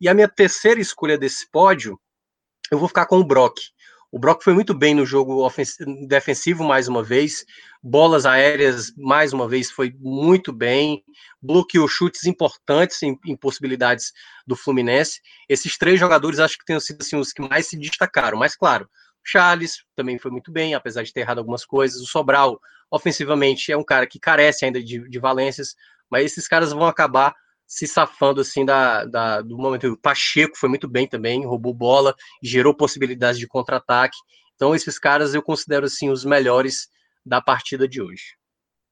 [0.00, 1.98] E a minha terceira escolha desse pódio,
[2.70, 3.58] eu vou ficar com o Brock.
[4.12, 5.50] O Brock foi muito bem no jogo
[6.06, 7.46] defensivo mais uma vez,
[7.82, 11.02] bolas aéreas mais uma vez foi muito bem,
[11.40, 14.12] bloqueou chutes importantes em, em possibilidades
[14.46, 15.18] do Fluminense.
[15.48, 18.86] Esses três jogadores acho que tenham sido assim, os que mais se destacaram, mas claro,
[19.24, 22.02] Charles também foi muito bem, apesar de ter errado algumas coisas.
[22.02, 25.74] O Sobral, ofensivamente, é um cara que carece ainda de, de valências,
[26.10, 27.34] mas esses caras vão acabar
[27.72, 29.86] se safando assim da, da, do momento.
[29.86, 34.18] O Pacheco foi muito bem também, roubou bola, gerou possibilidades de contra-ataque.
[34.54, 36.88] Então, esses caras eu considero assim os melhores
[37.24, 38.36] da partida de hoje.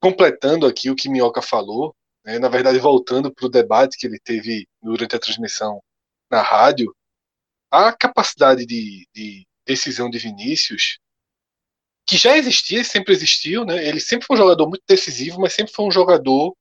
[0.01, 4.17] Completando aqui o que Minhoca falou, né, na verdade, voltando para o debate que ele
[4.19, 5.79] teve durante a transmissão
[6.31, 6.91] na rádio,
[7.69, 10.97] a capacidade de, de decisão de Vinícius,
[12.07, 13.87] que já existia, sempre existiu, né?
[13.87, 16.55] Ele sempre foi um jogador muito decisivo, mas sempre foi um jogador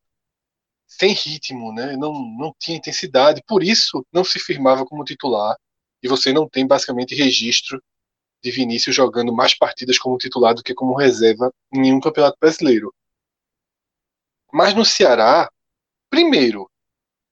[0.91, 1.97] sem ritmo, né?
[1.97, 5.57] Não, não tinha intensidade, por isso não se firmava como titular.
[6.03, 7.83] E você não tem basicamente registro
[8.43, 12.93] de Vinícius jogando mais partidas como titular do que como reserva em nenhum campeonato brasileiro.
[14.53, 15.49] Mas no Ceará,
[16.11, 16.69] primeiro,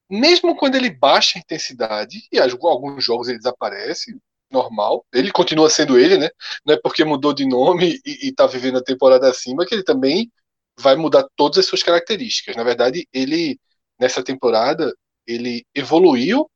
[0.08, 4.16] mesmo quando ele baixa a intensidade, e alguns jogos ele desaparece,
[4.50, 5.04] normal.
[5.12, 6.30] Ele continua sendo ele, né?
[6.64, 10.30] Não é porque mudou de nome e, está vivendo a temporada acima que ele também
[10.78, 12.56] vai mudar todas as suas características.
[12.56, 13.58] Na verdade, ele
[13.98, 14.94] nessa temporada
[15.26, 16.48] ele evoluiu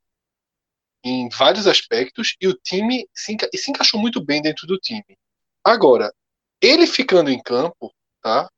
[1.04, 5.18] em vários aspectos e o time se, enca se encaixou muito bem dentro do time.
[5.64, 6.12] Agora,
[6.61, 8.48] ele ficando em campo, tá?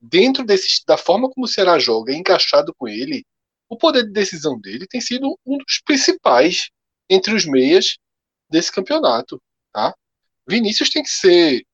[0.00, 3.24] Dentro desse, da forma como o Ceará joga, encaixado com ele,
[3.68, 6.70] o poder de decisão dele tem sido um dos principais
[7.08, 7.98] entre os meias
[8.48, 9.40] desse campeonato,
[9.72, 9.94] tá?
[10.48, 11.64] Vinícius tem que ser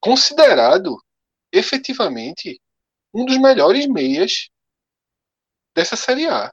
[0.00, 0.96] considerado
[1.52, 2.60] efetivamente
[3.12, 4.48] um dos melhores meias
[5.74, 6.52] dessa Série A.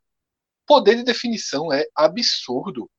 [0.66, 2.90] Poder de definição é absurdo.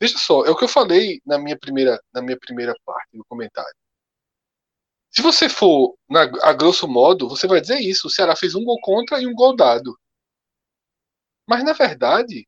[0.00, 3.24] Veja só, é o que eu falei na minha primeira, na minha primeira parte do
[3.24, 3.74] comentário.
[5.10, 8.06] Se você for na, a grosso modo, você vai dizer isso.
[8.06, 9.98] O Ceará fez um gol contra e um gol dado.
[11.48, 12.46] Mas na verdade,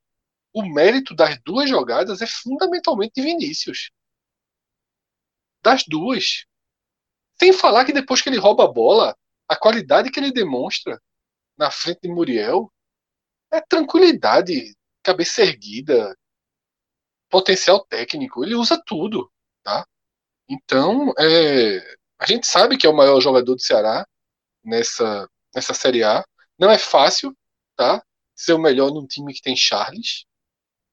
[0.52, 3.90] o mérito das duas jogadas é fundamentalmente de Vinícius.
[5.62, 6.44] Das duas.
[7.40, 9.16] Sem falar que depois que ele rouba a bola,
[9.48, 11.00] a qualidade que ele demonstra
[11.56, 12.70] na frente de Muriel
[13.50, 16.14] é tranquilidade, cabeça erguida,
[17.30, 18.44] potencial técnico.
[18.44, 19.30] Ele usa tudo,
[19.62, 19.86] tá?
[20.48, 21.78] Então, é,
[22.18, 24.06] a gente sabe que é o maior jogador do Ceará
[24.64, 26.24] nessa, nessa Série A.
[26.58, 27.36] Não é fácil,
[27.76, 28.02] tá?
[28.34, 30.24] Ser o melhor num time que tem Charles,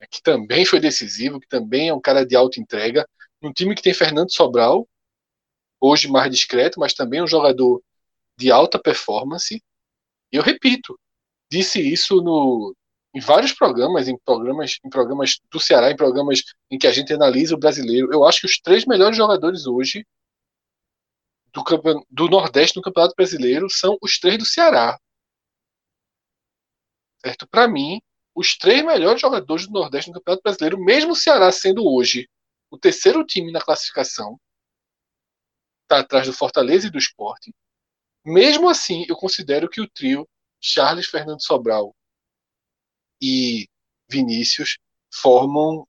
[0.10, 3.08] que também foi decisivo, que também é um cara de alta entrega,
[3.42, 4.88] num time que tem Fernando Sobral,
[5.80, 7.82] hoje mais discreto, mas também um jogador
[8.38, 9.64] de alta performance.
[10.32, 11.00] E eu repito,
[11.50, 12.76] disse isso no,
[13.14, 17.14] em vários programas, em programas, em programas do Ceará, em programas em que a gente
[17.14, 18.10] analisa o brasileiro.
[18.12, 20.06] Eu acho que os três melhores jogadores hoje
[21.54, 21.64] do,
[22.12, 25.00] do Nordeste no Campeonato Brasileiro são os três do Ceará.
[27.24, 27.48] Certo?
[27.48, 28.02] Para mim,
[28.36, 32.30] os três melhores jogadores do Nordeste no Campeonato Brasileiro, mesmo o Ceará sendo hoje
[32.70, 34.38] o terceiro time na classificação,
[35.84, 37.54] está atrás do Fortaleza e do Esporte.
[38.26, 40.28] Mesmo assim, eu considero que o trio
[40.60, 41.96] Charles Fernando Sobral
[43.22, 43.68] e
[44.10, 44.78] Vinícius
[45.14, 45.88] formam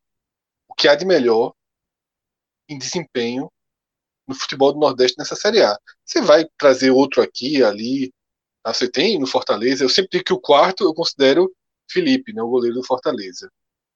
[0.68, 1.54] o que há de melhor
[2.68, 3.50] em desempenho
[4.26, 5.78] no futebol do Nordeste nessa Série A.
[6.04, 8.12] Você vai trazer outro aqui, ali,
[8.62, 8.74] tá?
[8.74, 9.84] você tem no Fortaleza.
[9.84, 11.50] Eu sempre digo que o quarto eu considero
[11.90, 13.50] Felipe, né, o goleiro do Fortaleza.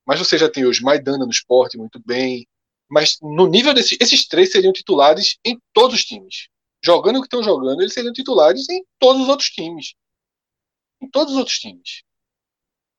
[0.07, 2.47] Mas você já tem hoje Maidana no esporte, muito bem.
[2.89, 3.99] Mas no nível desses.
[4.01, 6.49] Esses três seriam titulares em todos os times.
[6.83, 9.95] Jogando o que estão jogando, eles seriam titulares em todos os outros times.
[11.01, 12.03] Em todos os outros times.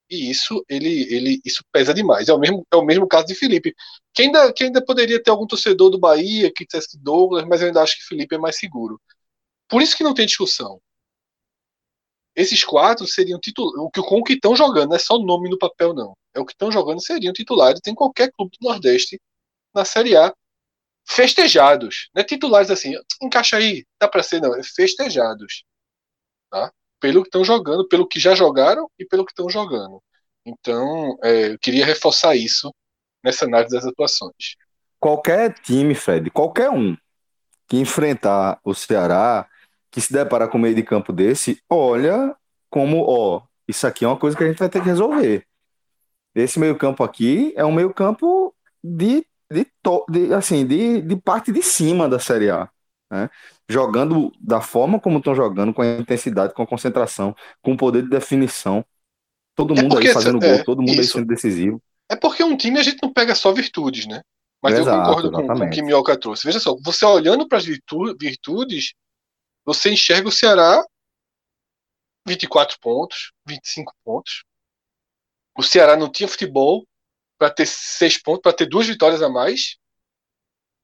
[0.09, 2.27] E isso, ele, ele, isso pesa demais.
[2.27, 3.73] É o mesmo, é o mesmo caso de Felipe.
[4.13, 7.67] Que ainda, que ainda poderia ter algum torcedor do Bahia que dissesse Douglas, mas eu
[7.67, 9.01] ainda acho que Felipe é mais seguro.
[9.69, 10.81] Por isso que não tem discussão
[12.35, 13.91] esses quatro seriam titulares.
[14.07, 16.15] Com o que estão jogando, não é só nome no papel, não.
[16.33, 19.19] É o que estão jogando, seriam titulares em qualquer clube do Nordeste
[19.73, 20.33] na Série A.
[21.07, 22.09] Festejados.
[22.13, 24.55] Não é titulares assim, encaixa aí, dá para ser, não.
[24.55, 25.63] É festejados.
[26.49, 26.71] Tá?
[26.99, 30.01] Pelo que estão jogando, pelo que já jogaram e pelo que estão jogando.
[30.45, 32.73] Então, é, eu queria reforçar isso
[33.23, 34.55] nessa análise das atuações.
[34.99, 36.95] Qualquer time, Fred, qualquer um
[37.67, 39.47] que enfrentar o Ceará,
[39.89, 42.35] que se deparar com meio de campo desse, olha
[42.69, 45.45] como, ó, isso aqui é uma coisa que a gente vai ter que resolver.
[46.33, 49.67] Esse meio campo aqui é um meio campo de, de,
[50.09, 52.69] de assim, de, de parte de cima da Série A.
[53.11, 53.29] Né?
[53.69, 58.03] Jogando da forma como estão jogando, com a intensidade, com a concentração, com o poder
[58.03, 58.85] de definição.
[59.55, 61.01] Todo é mundo aí fazendo é, gol, todo mundo isso.
[61.01, 61.81] aí sendo decisivo.
[62.09, 64.21] É porque um time a gente não pega só virtudes, né?
[64.61, 66.45] Mas Exato, eu concordo com, com, o que Minhoca trouxe.
[66.45, 68.93] Veja só, você olhando para as virtu virtudes,
[69.65, 70.83] você enxerga o Ceará
[72.27, 74.43] 24 pontos, 25 pontos.
[75.57, 76.85] O Ceará não tinha futebol
[77.41, 79.75] para ter seis pontos, para ter duas vitórias a mais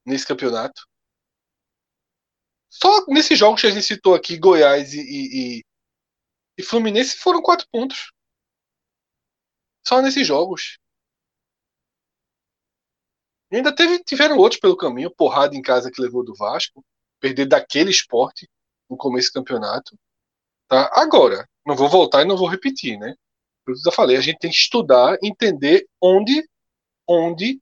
[0.03, 0.87] nesse campeonato.
[2.67, 5.63] Só nesses jogos que a gente citou aqui, Goiás e, e,
[6.57, 8.11] e Fluminense foram quatro pontos.
[9.85, 10.79] Só nesses jogos.
[13.51, 16.83] E ainda teve, tiveram outros pelo caminho, porrada em casa que levou do Vasco,
[17.19, 18.49] perder daquele esporte
[18.89, 19.95] no começo do campeonato.
[20.67, 20.89] Tá?
[20.93, 23.13] Agora, não vou voltar e não vou repetir, né?
[23.67, 26.47] Eu já falei, a gente tem que estudar, entender onde,
[27.07, 27.59] onde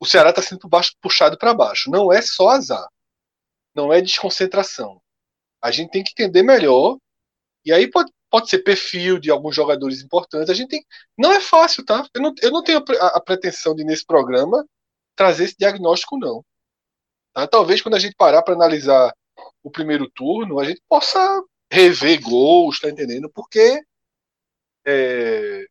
[0.00, 0.68] o Ceará está sendo
[1.00, 1.90] puxado para baixo.
[1.90, 2.88] Não é só azar,
[3.74, 5.00] não é desconcentração.
[5.62, 6.98] A gente tem que entender melhor.
[7.64, 10.50] E aí pode, pode ser perfil de alguns jogadores importantes.
[10.50, 10.84] A gente tem,
[11.16, 12.04] não é fácil, tá?
[12.12, 14.66] Eu não, eu não tenho a, a pretensão de nesse programa
[15.14, 16.44] trazer esse diagnóstico, não.
[17.32, 17.46] Tá?
[17.46, 19.14] Talvez quando a gente parar para analisar
[19.62, 21.40] o primeiro turno, a gente possa
[21.72, 23.30] rever gols, tá entendendo?
[23.30, 23.82] Porque
[24.86, 25.64] é,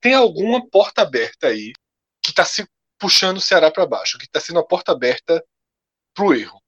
[0.00, 1.72] tem alguma porta aberta aí
[2.20, 5.44] que está se puxando o Ceará para baixo, que está sendo a porta aberta
[6.12, 6.60] para o erro.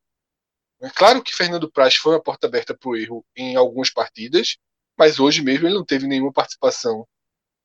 [0.81, 4.57] É claro que Fernando Praz foi uma porta aberta para o erro em algumas partidas,
[4.97, 7.05] mas hoje mesmo ele não teve nenhuma participação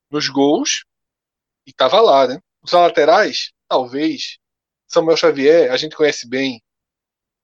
[0.10, 0.84] nos gols
[1.68, 2.40] e estava lá, né?
[2.64, 4.40] Os laterais, talvez.
[4.88, 6.62] Samuel Xavier, a gente conhece bem,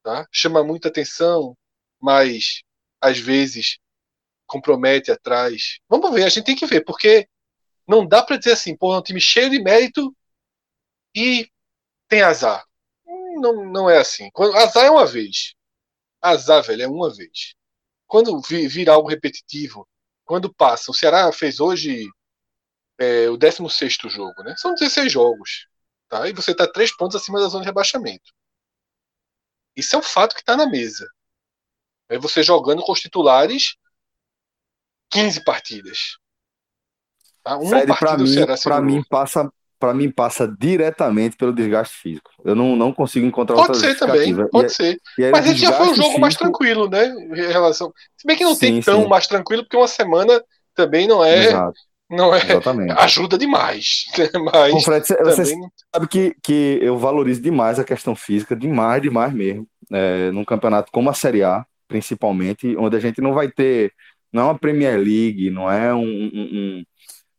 [0.01, 0.27] tá?
[0.31, 1.55] chama muita atenção,
[2.01, 2.63] mas
[3.01, 3.79] às vezes
[4.45, 5.79] compromete atrás.
[5.89, 7.27] Vamos ver, a gente tem que ver, porque
[7.87, 10.15] não dá para dizer assim, pô, é um time cheio de mérito
[11.15, 11.49] e
[12.07, 12.65] tem azar.
[13.05, 14.29] Não, não é assim.
[14.55, 15.53] Azar é uma vez.
[16.21, 17.55] Azar, velho, é uma vez.
[18.07, 19.87] Quando vira algo repetitivo,
[20.25, 22.07] quando passa, o Ceará fez hoje
[22.97, 24.55] é, o 16 jogo, né?
[24.57, 25.67] São 16 jogos.
[26.09, 26.27] Tá?
[26.27, 28.31] E você está três pontos acima da zona de rebaixamento.
[29.75, 31.07] Isso é um fato que está na mesa.
[32.09, 33.75] É você jogando com os titulares
[35.11, 36.17] 15 partidas.
[37.43, 37.57] Tá?
[37.57, 42.31] Uma Fred, partida mim, para mim passa para mim passa diretamente pelo desgaste físico.
[42.43, 44.99] Eu não, não consigo encontrar pode ser também, pode e, ser.
[45.19, 46.19] E Mas esse já foi um jogo físico...
[46.19, 47.05] mais tranquilo, né?
[47.05, 47.93] Em relação.
[48.17, 49.07] Se bem que não sim, tem tão sim.
[49.07, 50.43] mais tranquilo, porque uma semana
[50.73, 51.45] também não é.
[51.45, 51.79] Exato.
[52.09, 52.39] Não é.
[52.39, 52.91] Exatamente.
[52.93, 54.05] Ajuda demais.
[54.51, 55.69] Mas Bom, Fred, você também...
[55.93, 60.91] sabe que, que eu valorizo demais a questão física, demais, demais mesmo é, num campeonato
[60.91, 63.93] como a Série A, principalmente, onde a gente não vai ter,
[64.31, 66.83] não é uma Premier League, não é um, um,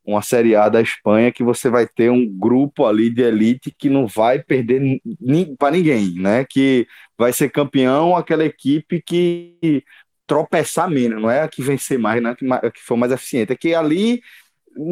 [0.05, 3.89] uma Série A da Espanha que você vai ter um grupo ali de elite que
[3.89, 5.01] não vai perder
[5.57, 6.45] para ninguém, né?
[6.45, 9.83] Que vai ser campeão aquela equipe que
[10.25, 12.35] tropeçar menos, não é a que vencer mais, não é
[12.67, 14.21] a que for mais eficiente, é que ali,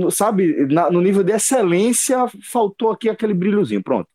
[0.09, 4.09] sabe, no nível de excelência faltou aqui aquele brilhozinho, pronto.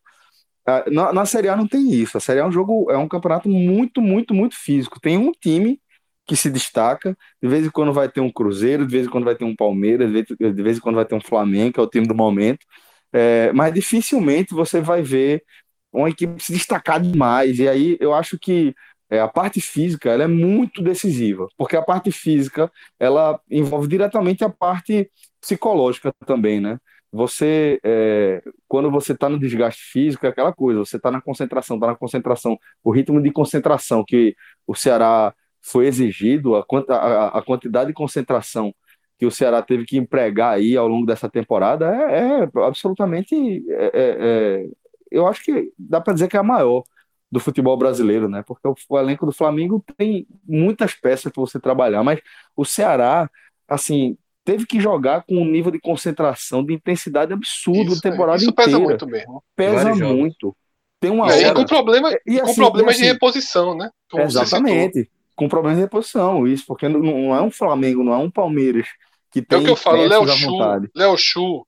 [0.65, 2.17] Ah, na, na Série A não tem isso.
[2.17, 4.99] A Série A é um jogo, é um campeonato muito, muito, muito físico.
[4.99, 5.79] Tem um time
[6.25, 9.25] que se destaca, de vez em quando vai ter um Cruzeiro, de vez em quando
[9.25, 11.87] vai ter um Palmeiras, de vez, em quando vai ter um Flamengo, que é o
[11.89, 12.65] time do momento.
[13.11, 15.43] É, mas dificilmente você vai ver
[15.91, 17.59] uma equipe se destacar demais.
[17.59, 18.73] E aí eu acho que
[19.09, 24.43] é, a parte física ela é muito decisiva, porque a parte física ela envolve diretamente
[24.43, 25.09] a parte
[25.41, 26.79] psicológica também, né?
[27.13, 31.77] Você, é, quando você está no desgaste físico, é aquela coisa, você está na concentração,
[31.77, 37.41] está na concentração, o ritmo de concentração que o Ceará foi exigido, a, a, a
[37.43, 38.73] quantidade de concentração
[39.19, 43.35] que o Ceará teve que empregar aí ao longo dessa temporada é, é absolutamente,
[43.69, 44.17] é, é,
[44.63, 44.67] é
[45.11, 46.83] eu acho que dá para dizer que é a maior
[47.31, 48.43] do futebol brasileiro, né?
[48.43, 52.19] Porque o, o elenco do Flamengo tem muitas peças para você trabalhar, mas
[52.55, 53.29] o Ceará,
[53.67, 58.37] assim, teve que jogar com um nível de concentração, de intensidade absurdo isso, a temporada
[58.37, 58.71] isso inteira.
[58.71, 59.43] Isso pesa muito mesmo.
[59.55, 60.57] Pesa muito.
[60.99, 61.55] Tem uma e hora...
[61.55, 63.89] com, problema, e, com assim, problemas assim, de reposição, né?
[64.09, 65.09] Como exatamente.
[65.35, 68.87] Com problemas de reposição, isso, porque não, não, é um Flamengo, não é um Palmeiras
[69.31, 69.57] que tem.
[69.57, 70.57] É o que eu falo, Léo Chu,
[70.95, 71.67] Léo Chu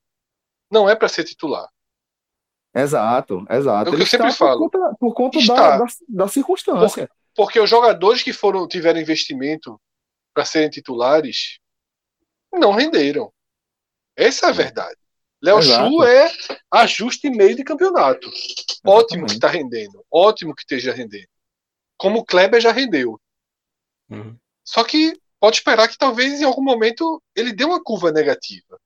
[0.72, 1.68] não é para ser titular.
[2.74, 3.90] Exato, exato.
[3.90, 4.70] É o que eu sempre falo.
[4.70, 7.08] Por conta, por conta da, da, da, circunstância.
[7.08, 9.80] Porque, porque os jogadores que foram tiveram investimento
[10.34, 11.60] para serem titulares
[12.60, 13.32] não renderam.
[14.16, 14.98] Essa é a verdade.
[15.42, 16.32] Léo Chu é
[16.72, 18.28] ajuste meio de campeonato.
[18.28, 18.82] Exatamente.
[18.86, 20.06] Ótimo que está rendendo.
[20.10, 21.28] Ótimo que esteja rendendo.
[21.98, 23.20] Como o Kleber já rendeu.
[24.10, 24.36] Uhum.
[24.64, 28.80] Só que pode esperar que talvez em algum momento ele dê uma curva negativa.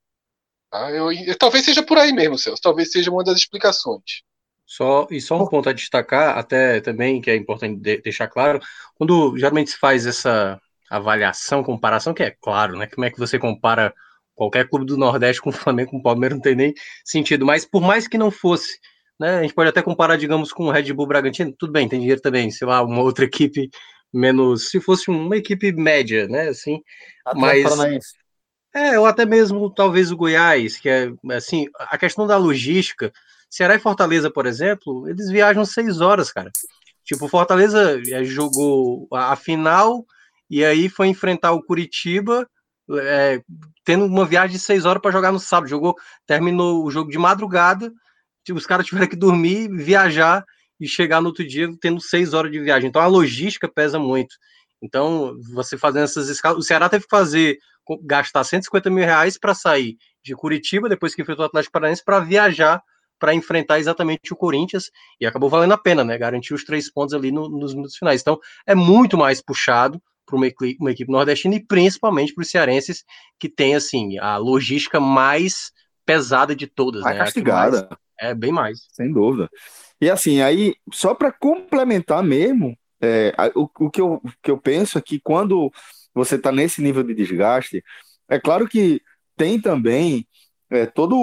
[0.69, 0.91] Tá?
[0.91, 2.61] Eu, eu, talvez seja por aí mesmo, Celso.
[2.61, 4.23] Talvez seja uma das explicações.
[4.65, 8.59] Só, e só um ponto a destacar, até também, que é importante de, deixar claro,
[8.93, 12.87] quando geralmente se faz essa avaliação, comparação, que é claro, né?
[12.87, 13.93] Como é que você compara
[14.35, 16.73] qualquer clube do Nordeste com o Flamengo, com o Palmeiras, não tem nem
[17.03, 17.45] sentido.
[17.45, 18.79] Mas por mais que não fosse,
[19.19, 19.39] né?
[19.39, 22.21] A gente pode até comparar, digamos, com o Red Bull Bragantino, tudo bem, tem dinheiro
[22.21, 23.69] também, sei lá, uma outra equipe
[24.13, 26.47] menos, se fosse uma equipe média, né?
[26.47, 26.81] Assim,
[27.35, 28.13] mas
[28.73, 33.11] é, ou até mesmo talvez o Goiás, que é assim, a questão da logística
[33.49, 36.51] Ceará e Fortaleza, por exemplo, eles viajam seis horas, cara.
[37.03, 40.05] Tipo, Fortaleza eh, jogou a final
[40.49, 42.47] e aí foi enfrentar o Curitiba,
[42.97, 43.41] é,
[43.83, 45.69] tendo uma viagem de seis horas para jogar no sábado.
[45.69, 45.95] Jogou,
[46.25, 47.91] terminou o jogo de madrugada,
[48.43, 50.43] tipo, os caras tiveram que dormir, viajar
[50.79, 52.89] e chegar no outro dia tendo seis horas de viagem.
[52.89, 54.35] Então a logística pesa muito.
[54.81, 57.57] Então, você fazendo essas escalas, o Ceará teve que fazer,
[58.03, 62.21] gastar 150 mil reais para sair de Curitiba, depois que enfrentou o Atlético Paranaense, para
[62.21, 62.81] viajar
[63.19, 64.89] para enfrentar exatamente o Corinthians
[65.19, 66.17] e acabou valendo a pena, né?
[66.17, 68.21] Garantir os três pontos ali no, nos minutos finais.
[68.21, 70.47] Então é muito mais puxado para uma,
[70.79, 73.03] uma, equipe nordestina e principalmente para os cearenses
[73.39, 75.71] que tem assim a logística mais
[76.05, 77.23] pesada de todas, mais né?
[77.23, 77.87] castigada.
[77.89, 78.87] Mais, é bem mais.
[78.91, 79.49] Sem dúvida.
[80.01, 84.97] E assim, aí, só para complementar mesmo, é, o, o que, eu, que eu penso
[84.97, 85.71] é que quando
[86.13, 87.83] você está nesse nível de desgaste,
[88.29, 89.01] é claro que
[89.35, 90.27] tem também
[90.69, 91.15] é, toda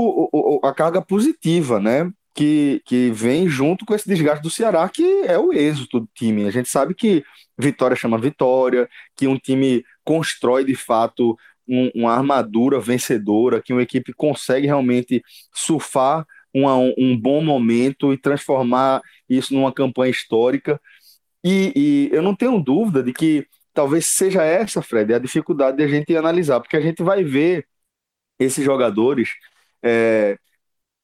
[0.63, 2.11] a carga positiva, né?
[2.37, 6.47] Que, que vem junto com esse desgaste do Ceará, que é o êxito do time.
[6.47, 7.25] A gente sabe que
[7.59, 11.35] vitória chama vitória, que um time constrói de fato
[11.67, 15.23] um, uma armadura vencedora, que uma equipe consegue realmente
[15.53, 20.81] surfar uma, um bom momento e transformar isso numa campanha histórica.
[21.45, 25.85] E, e, eu não tenho dúvida de que talvez seja essa, Fred, a dificuldade de
[25.85, 27.67] a gente analisar, porque a gente vai ver
[28.39, 29.31] esses jogadores
[29.83, 30.39] é,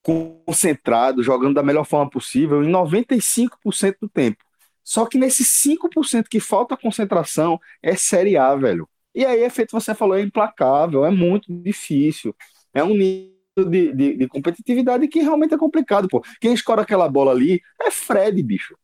[0.03, 4.45] concentrados, jogando da melhor forma possível em 95% do tempo.
[4.85, 8.89] Só que nesses 5% que falta concentração é Série A, velho.
[9.15, 12.35] E aí é feito, você falou, é implacável, é muito difícil.
[12.75, 13.33] É um nível
[13.71, 16.23] de, de, de, competitividade que realmente é complicado, pô.
[16.41, 18.77] Quem escora aquela bola ali é Fred, bicho.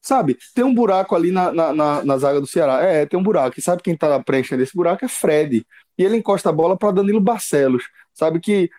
[0.00, 0.38] Sabe?
[0.54, 2.82] Tem um buraco ali na, na, na, na zaga do Ceará.
[2.82, 3.58] É, tem um buraco.
[3.58, 5.04] E sabe quem tá preenchendo esse buraco?
[5.04, 5.66] É Fred
[5.98, 8.70] e ele encosta a bola para Danilo Barcelos, sabe que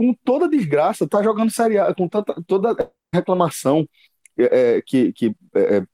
[0.00, 3.86] com toda desgraça tá jogando Série A, com tanta, toda reclamação
[4.38, 5.86] é, é que, que é, é,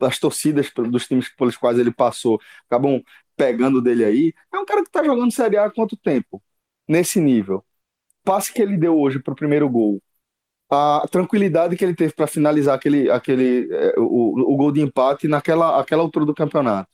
[0.00, 3.00] as torcidas dos times pelos quais ele passou acabam
[3.36, 6.42] pegando dele aí, é um cara que tá jogando Série A há quanto tempo?
[6.88, 7.64] Nesse nível.
[8.24, 10.02] Passe que ele deu hoje pro primeiro gol,
[10.68, 15.28] a tranquilidade que ele teve para finalizar aquele, aquele é, o, o gol de empate
[15.28, 16.90] naquela aquela altura do campeonato.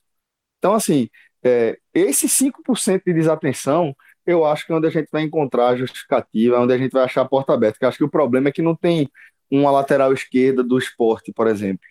[0.59, 1.09] Então, assim,
[1.43, 3.95] é, esse 5% de desatenção,
[4.25, 6.91] eu acho que é onde a gente vai encontrar a justificativa, é onde a gente
[6.91, 7.73] vai achar a porta aberta.
[7.73, 9.09] Porque acho que o problema é que não tem
[9.49, 11.85] uma lateral esquerda do esporte, por exemplo.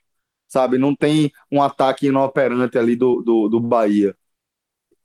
[0.48, 0.78] Sabe?
[0.78, 4.16] Não tem um ataque inoperante ali do, do, do Bahia.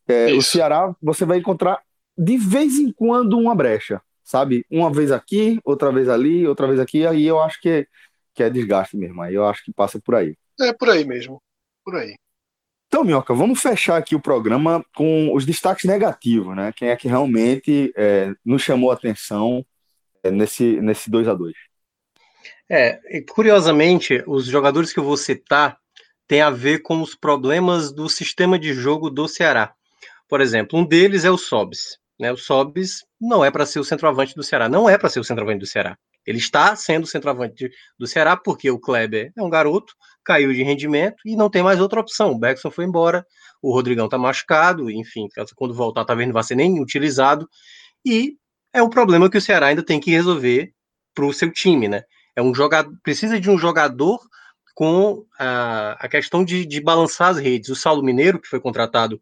[0.08, 1.82] É, o Ceará, você vai encontrar
[2.18, 4.66] de vez em quando uma brecha, sabe?
[4.70, 7.88] Uma vez aqui, outra vez ali, outra vez aqui, aí eu acho que,
[8.34, 9.22] que é desgaste mesmo.
[9.22, 10.36] Aí eu acho que passa por aí.
[10.60, 11.42] É por aí mesmo.
[11.86, 12.16] Por aí.
[12.90, 16.74] Então, Minhoca, vamos fechar aqui o programa com os destaques negativos, né?
[16.76, 19.64] Quem é que realmente é, nos chamou a atenção
[20.24, 21.54] é, nesse, nesse 2 a 2
[22.68, 25.78] É, curiosamente, os jogadores que eu vou citar
[26.28, 29.72] têm a ver com os problemas do sistema de jogo do Ceará.
[30.28, 32.00] Por exemplo, um deles é o Sobis.
[32.20, 32.32] Né?
[32.32, 35.24] O Sobis não é para ser o centroavante do Ceará, não é para ser o
[35.24, 35.96] centroavante do Ceará.
[36.26, 39.94] Ele está sendo centroavante do Ceará porque o Kleber é um garoto,
[40.24, 42.32] caiu de rendimento e não tem mais outra opção.
[42.32, 43.26] O Beckson foi embora,
[43.62, 47.48] o Rodrigão está machucado, enfim, quando voltar talvez não vai ser nem utilizado.
[48.06, 48.36] E
[48.74, 50.72] é um problema que o Ceará ainda tem que resolver
[51.14, 52.04] para o seu time, né?
[52.36, 54.20] É um jogador, precisa de um jogador
[54.76, 57.70] com a, a questão de, de balançar as redes.
[57.70, 59.16] O Saulo Mineiro, que foi contratado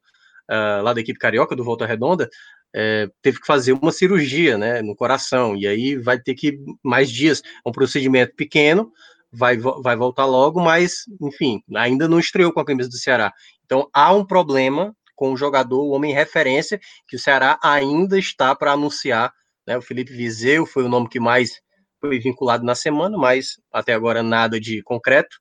[0.51, 2.29] uh, lá da equipe carioca do Volta Redonda,
[2.75, 7.09] é, teve que fazer uma cirurgia né, no coração, e aí vai ter que mais
[7.09, 8.91] dias, é um procedimento pequeno,
[9.31, 13.33] vai, vai voltar logo, mas, enfim, ainda não estreou com a camisa do Ceará.
[13.65, 18.55] Então há um problema com o jogador, o homem referência, que o Ceará ainda está
[18.55, 19.33] para anunciar.
[19.65, 21.59] Né, o Felipe Vizeu foi o nome que mais
[21.99, 25.35] foi vinculado na semana, mas até agora nada de concreto.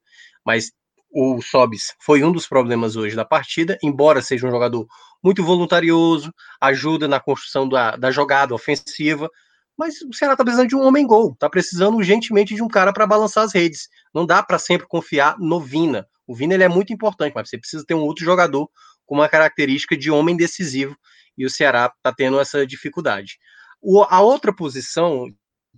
[0.45, 0.72] Mas
[1.11, 4.87] o Sobis foi um dos problemas hoje da partida, embora seja um jogador
[5.23, 9.31] muito voluntarioso, ajuda na construção da, da jogada ofensiva,
[9.77, 13.07] mas o Ceará está precisando de um homem-gol, está precisando urgentemente de um cara para
[13.07, 13.89] balançar as redes.
[14.15, 16.07] Não dá para sempre confiar no Vina.
[16.27, 18.69] O Vina ele é muito importante, mas você precisa ter um outro jogador
[19.05, 20.97] com uma característica de homem decisivo,
[21.39, 23.39] e o Ceará está tendo essa dificuldade.
[23.81, 25.27] O, a outra posição,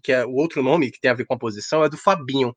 [0.03, 2.57] que é o outro nome que tem a ver com a posição, é do Fabinho.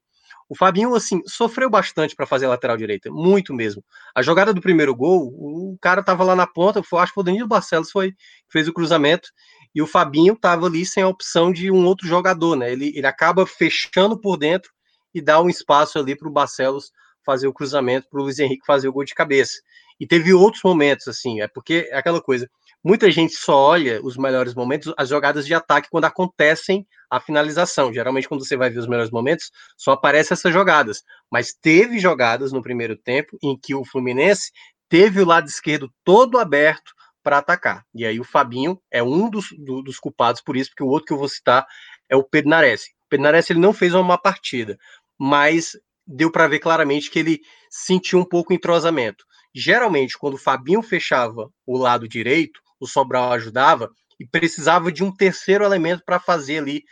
[0.51, 3.81] O Fabinho, assim, sofreu bastante para fazer a lateral direita, muito mesmo.
[4.13, 7.23] A jogada do primeiro gol, o cara tava lá na ponta, foi, acho que o
[7.23, 8.13] Danilo Barcelos foi
[8.49, 9.29] fez o cruzamento,
[9.73, 12.69] e o Fabinho tava ali sem a opção de um outro jogador, né?
[12.69, 14.69] Ele, ele acaba fechando por dentro
[15.13, 16.91] e dá um espaço ali para o Barcelos
[17.25, 19.53] fazer o cruzamento, para o Luiz Henrique fazer o gol de cabeça.
[20.01, 22.49] E teve outros momentos, assim, é porque é aquela coisa,
[22.83, 27.93] muita gente só olha os melhores momentos, as jogadas de ataque, quando acontecem a finalização.
[27.93, 31.03] Geralmente, quando você vai ver os melhores momentos, só aparecem essas jogadas.
[31.31, 34.51] Mas teve jogadas no primeiro tempo em que o Fluminense
[34.89, 37.85] teve o lado esquerdo todo aberto para atacar.
[37.93, 41.05] E aí o Fabinho é um dos, do, dos culpados por isso, porque o outro
[41.05, 41.63] que eu vou citar
[42.09, 42.85] é o Pednares.
[43.05, 44.79] O Pednares ele não fez uma má partida,
[45.15, 45.73] mas
[46.07, 47.39] deu para ver claramente que ele
[47.69, 49.23] sentiu um pouco entrosamento.
[49.53, 55.13] Geralmente, quando o Fabinho fechava o lado direito, o Sobral ajudava e precisava de um
[55.13, 56.83] terceiro elemento para fazer ali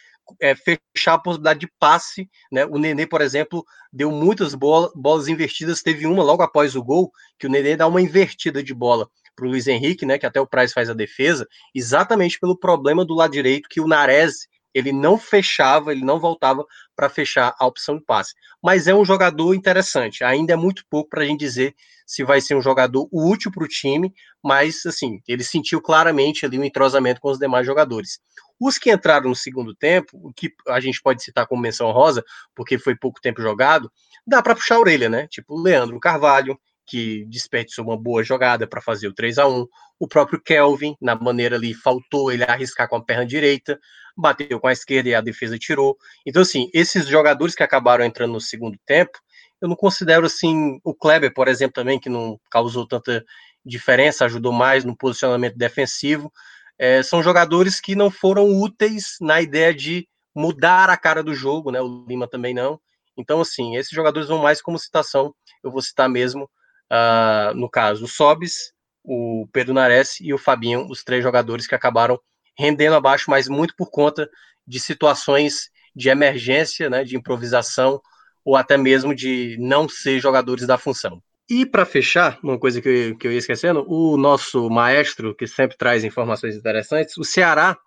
[0.42, 2.30] é, fechar a possibilidade de passe.
[2.52, 2.66] Né?
[2.66, 5.82] O Nenê, por exemplo, deu muitas bola, bolas invertidas.
[5.82, 9.46] Teve uma logo após o gol, que o Nenê dá uma invertida de bola para
[9.46, 10.18] o Luiz Henrique, né?
[10.18, 13.88] Que até o Price faz a defesa, exatamente pelo problema do lado direito que o
[13.88, 16.66] Nares ele não fechava, ele não voltava
[16.96, 18.34] para fechar a opção de passe.
[18.62, 20.24] Mas é um jogador interessante.
[20.24, 23.64] Ainda é muito pouco para a gente dizer se vai ser um jogador útil para
[23.64, 24.12] o time,
[24.44, 28.20] mas assim, ele sentiu claramente ali um entrosamento com os demais jogadores.
[28.60, 32.24] Os que entraram no segundo tempo, o que a gente pode citar como menção rosa,
[32.56, 33.92] porque foi pouco tempo jogado,
[34.26, 35.28] dá para puxar a orelha, né?
[35.28, 36.60] Tipo Leandro Carvalho,
[36.90, 39.68] que desperdiçou uma boa jogada para fazer o 3 a 1
[40.00, 43.80] O próprio Kelvin, na maneira ali, faltou ele arriscar com a perna direita,
[44.18, 45.98] bateu com a esquerda e a defesa tirou.
[46.26, 49.18] Então, assim, esses jogadores que acabaram entrando no segundo tempo,
[49.62, 50.80] eu não considero assim.
[50.84, 53.24] O Kleber, por exemplo, também, que não causou tanta
[53.66, 56.32] diferença, ajudou mais no posicionamento defensivo.
[56.78, 61.72] É, são jogadores que não foram úteis na ideia de mudar a cara do jogo,
[61.72, 61.82] né?
[61.82, 62.80] O Lima também não.
[63.18, 66.50] Então, assim, esses jogadores vão mais como citação, eu vou citar mesmo
[66.92, 68.74] uh, no caso, o Sobis,
[69.04, 72.20] o Pedro Nares e o Fabinho, os três jogadores que acabaram
[72.58, 74.30] rendendo abaixo, mas muito por conta
[74.68, 78.02] de situações de emergência, né, de improvisação,
[78.44, 81.22] ou até mesmo de não ser jogadores da função.
[81.50, 85.48] E para fechar, uma coisa que eu, que eu ia esquecendo, o nosso maestro, que
[85.48, 87.78] sempre traz informações interessantes, o Ceará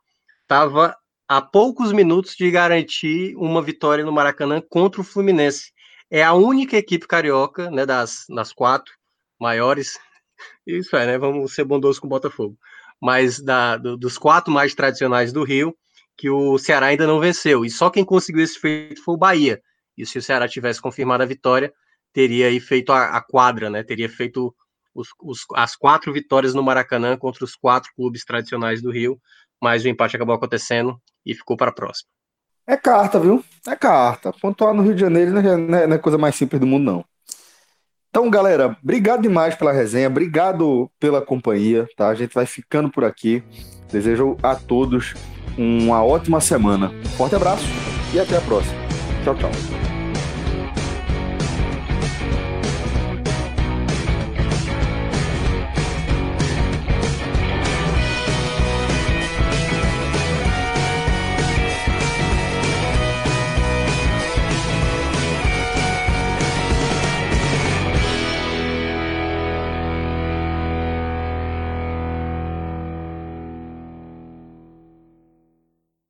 [0.43, 0.97] estava
[1.29, 5.73] a poucos minutos de garantir uma vitória no Maracanã contra o Fluminense
[6.15, 8.93] é a única equipe carioca, né, das, das quatro
[9.41, 9.99] maiores,
[10.67, 12.55] isso é, né, vamos ser bondosos com o Botafogo,
[13.01, 15.75] mas da, do, dos quatro mais tradicionais do Rio,
[16.15, 19.63] que o Ceará ainda não venceu, e só quem conseguiu esse feito foi o Bahia,
[19.97, 21.73] e se o Ceará tivesse confirmado a vitória,
[22.13, 24.55] teria aí feito a, a quadra, né, teria feito
[24.95, 29.19] os, os, as quatro vitórias no Maracanã contra os quatro clubes tradicionais do Rio,
[29.59, 32.11] mas o empate acabou acontecendo e ficou para a próxima.
[32.73, 33.45] É carta, viu?
[33.69, 34.33] É carta.
[34.41, 36.85] Pontuar no Rio de Janeiro é, não é, não é coisa mais simples do mundo,
[36.85, 37.05] não.
[38.09, 42.09] Então, galera, obrigado demais pela resenha, obrigado pela companhia, tá?
[42.09, 43.45] A gente vai ficando por aqui.
[43.91, 45.13] Desejo a todos
[45.59, 46.91] uma ótima semana.
[47.19, 47.67] Forte abraço
[48.15, 48.81] e até a próxima.
[49.23, 50.02] Tchau, tchau.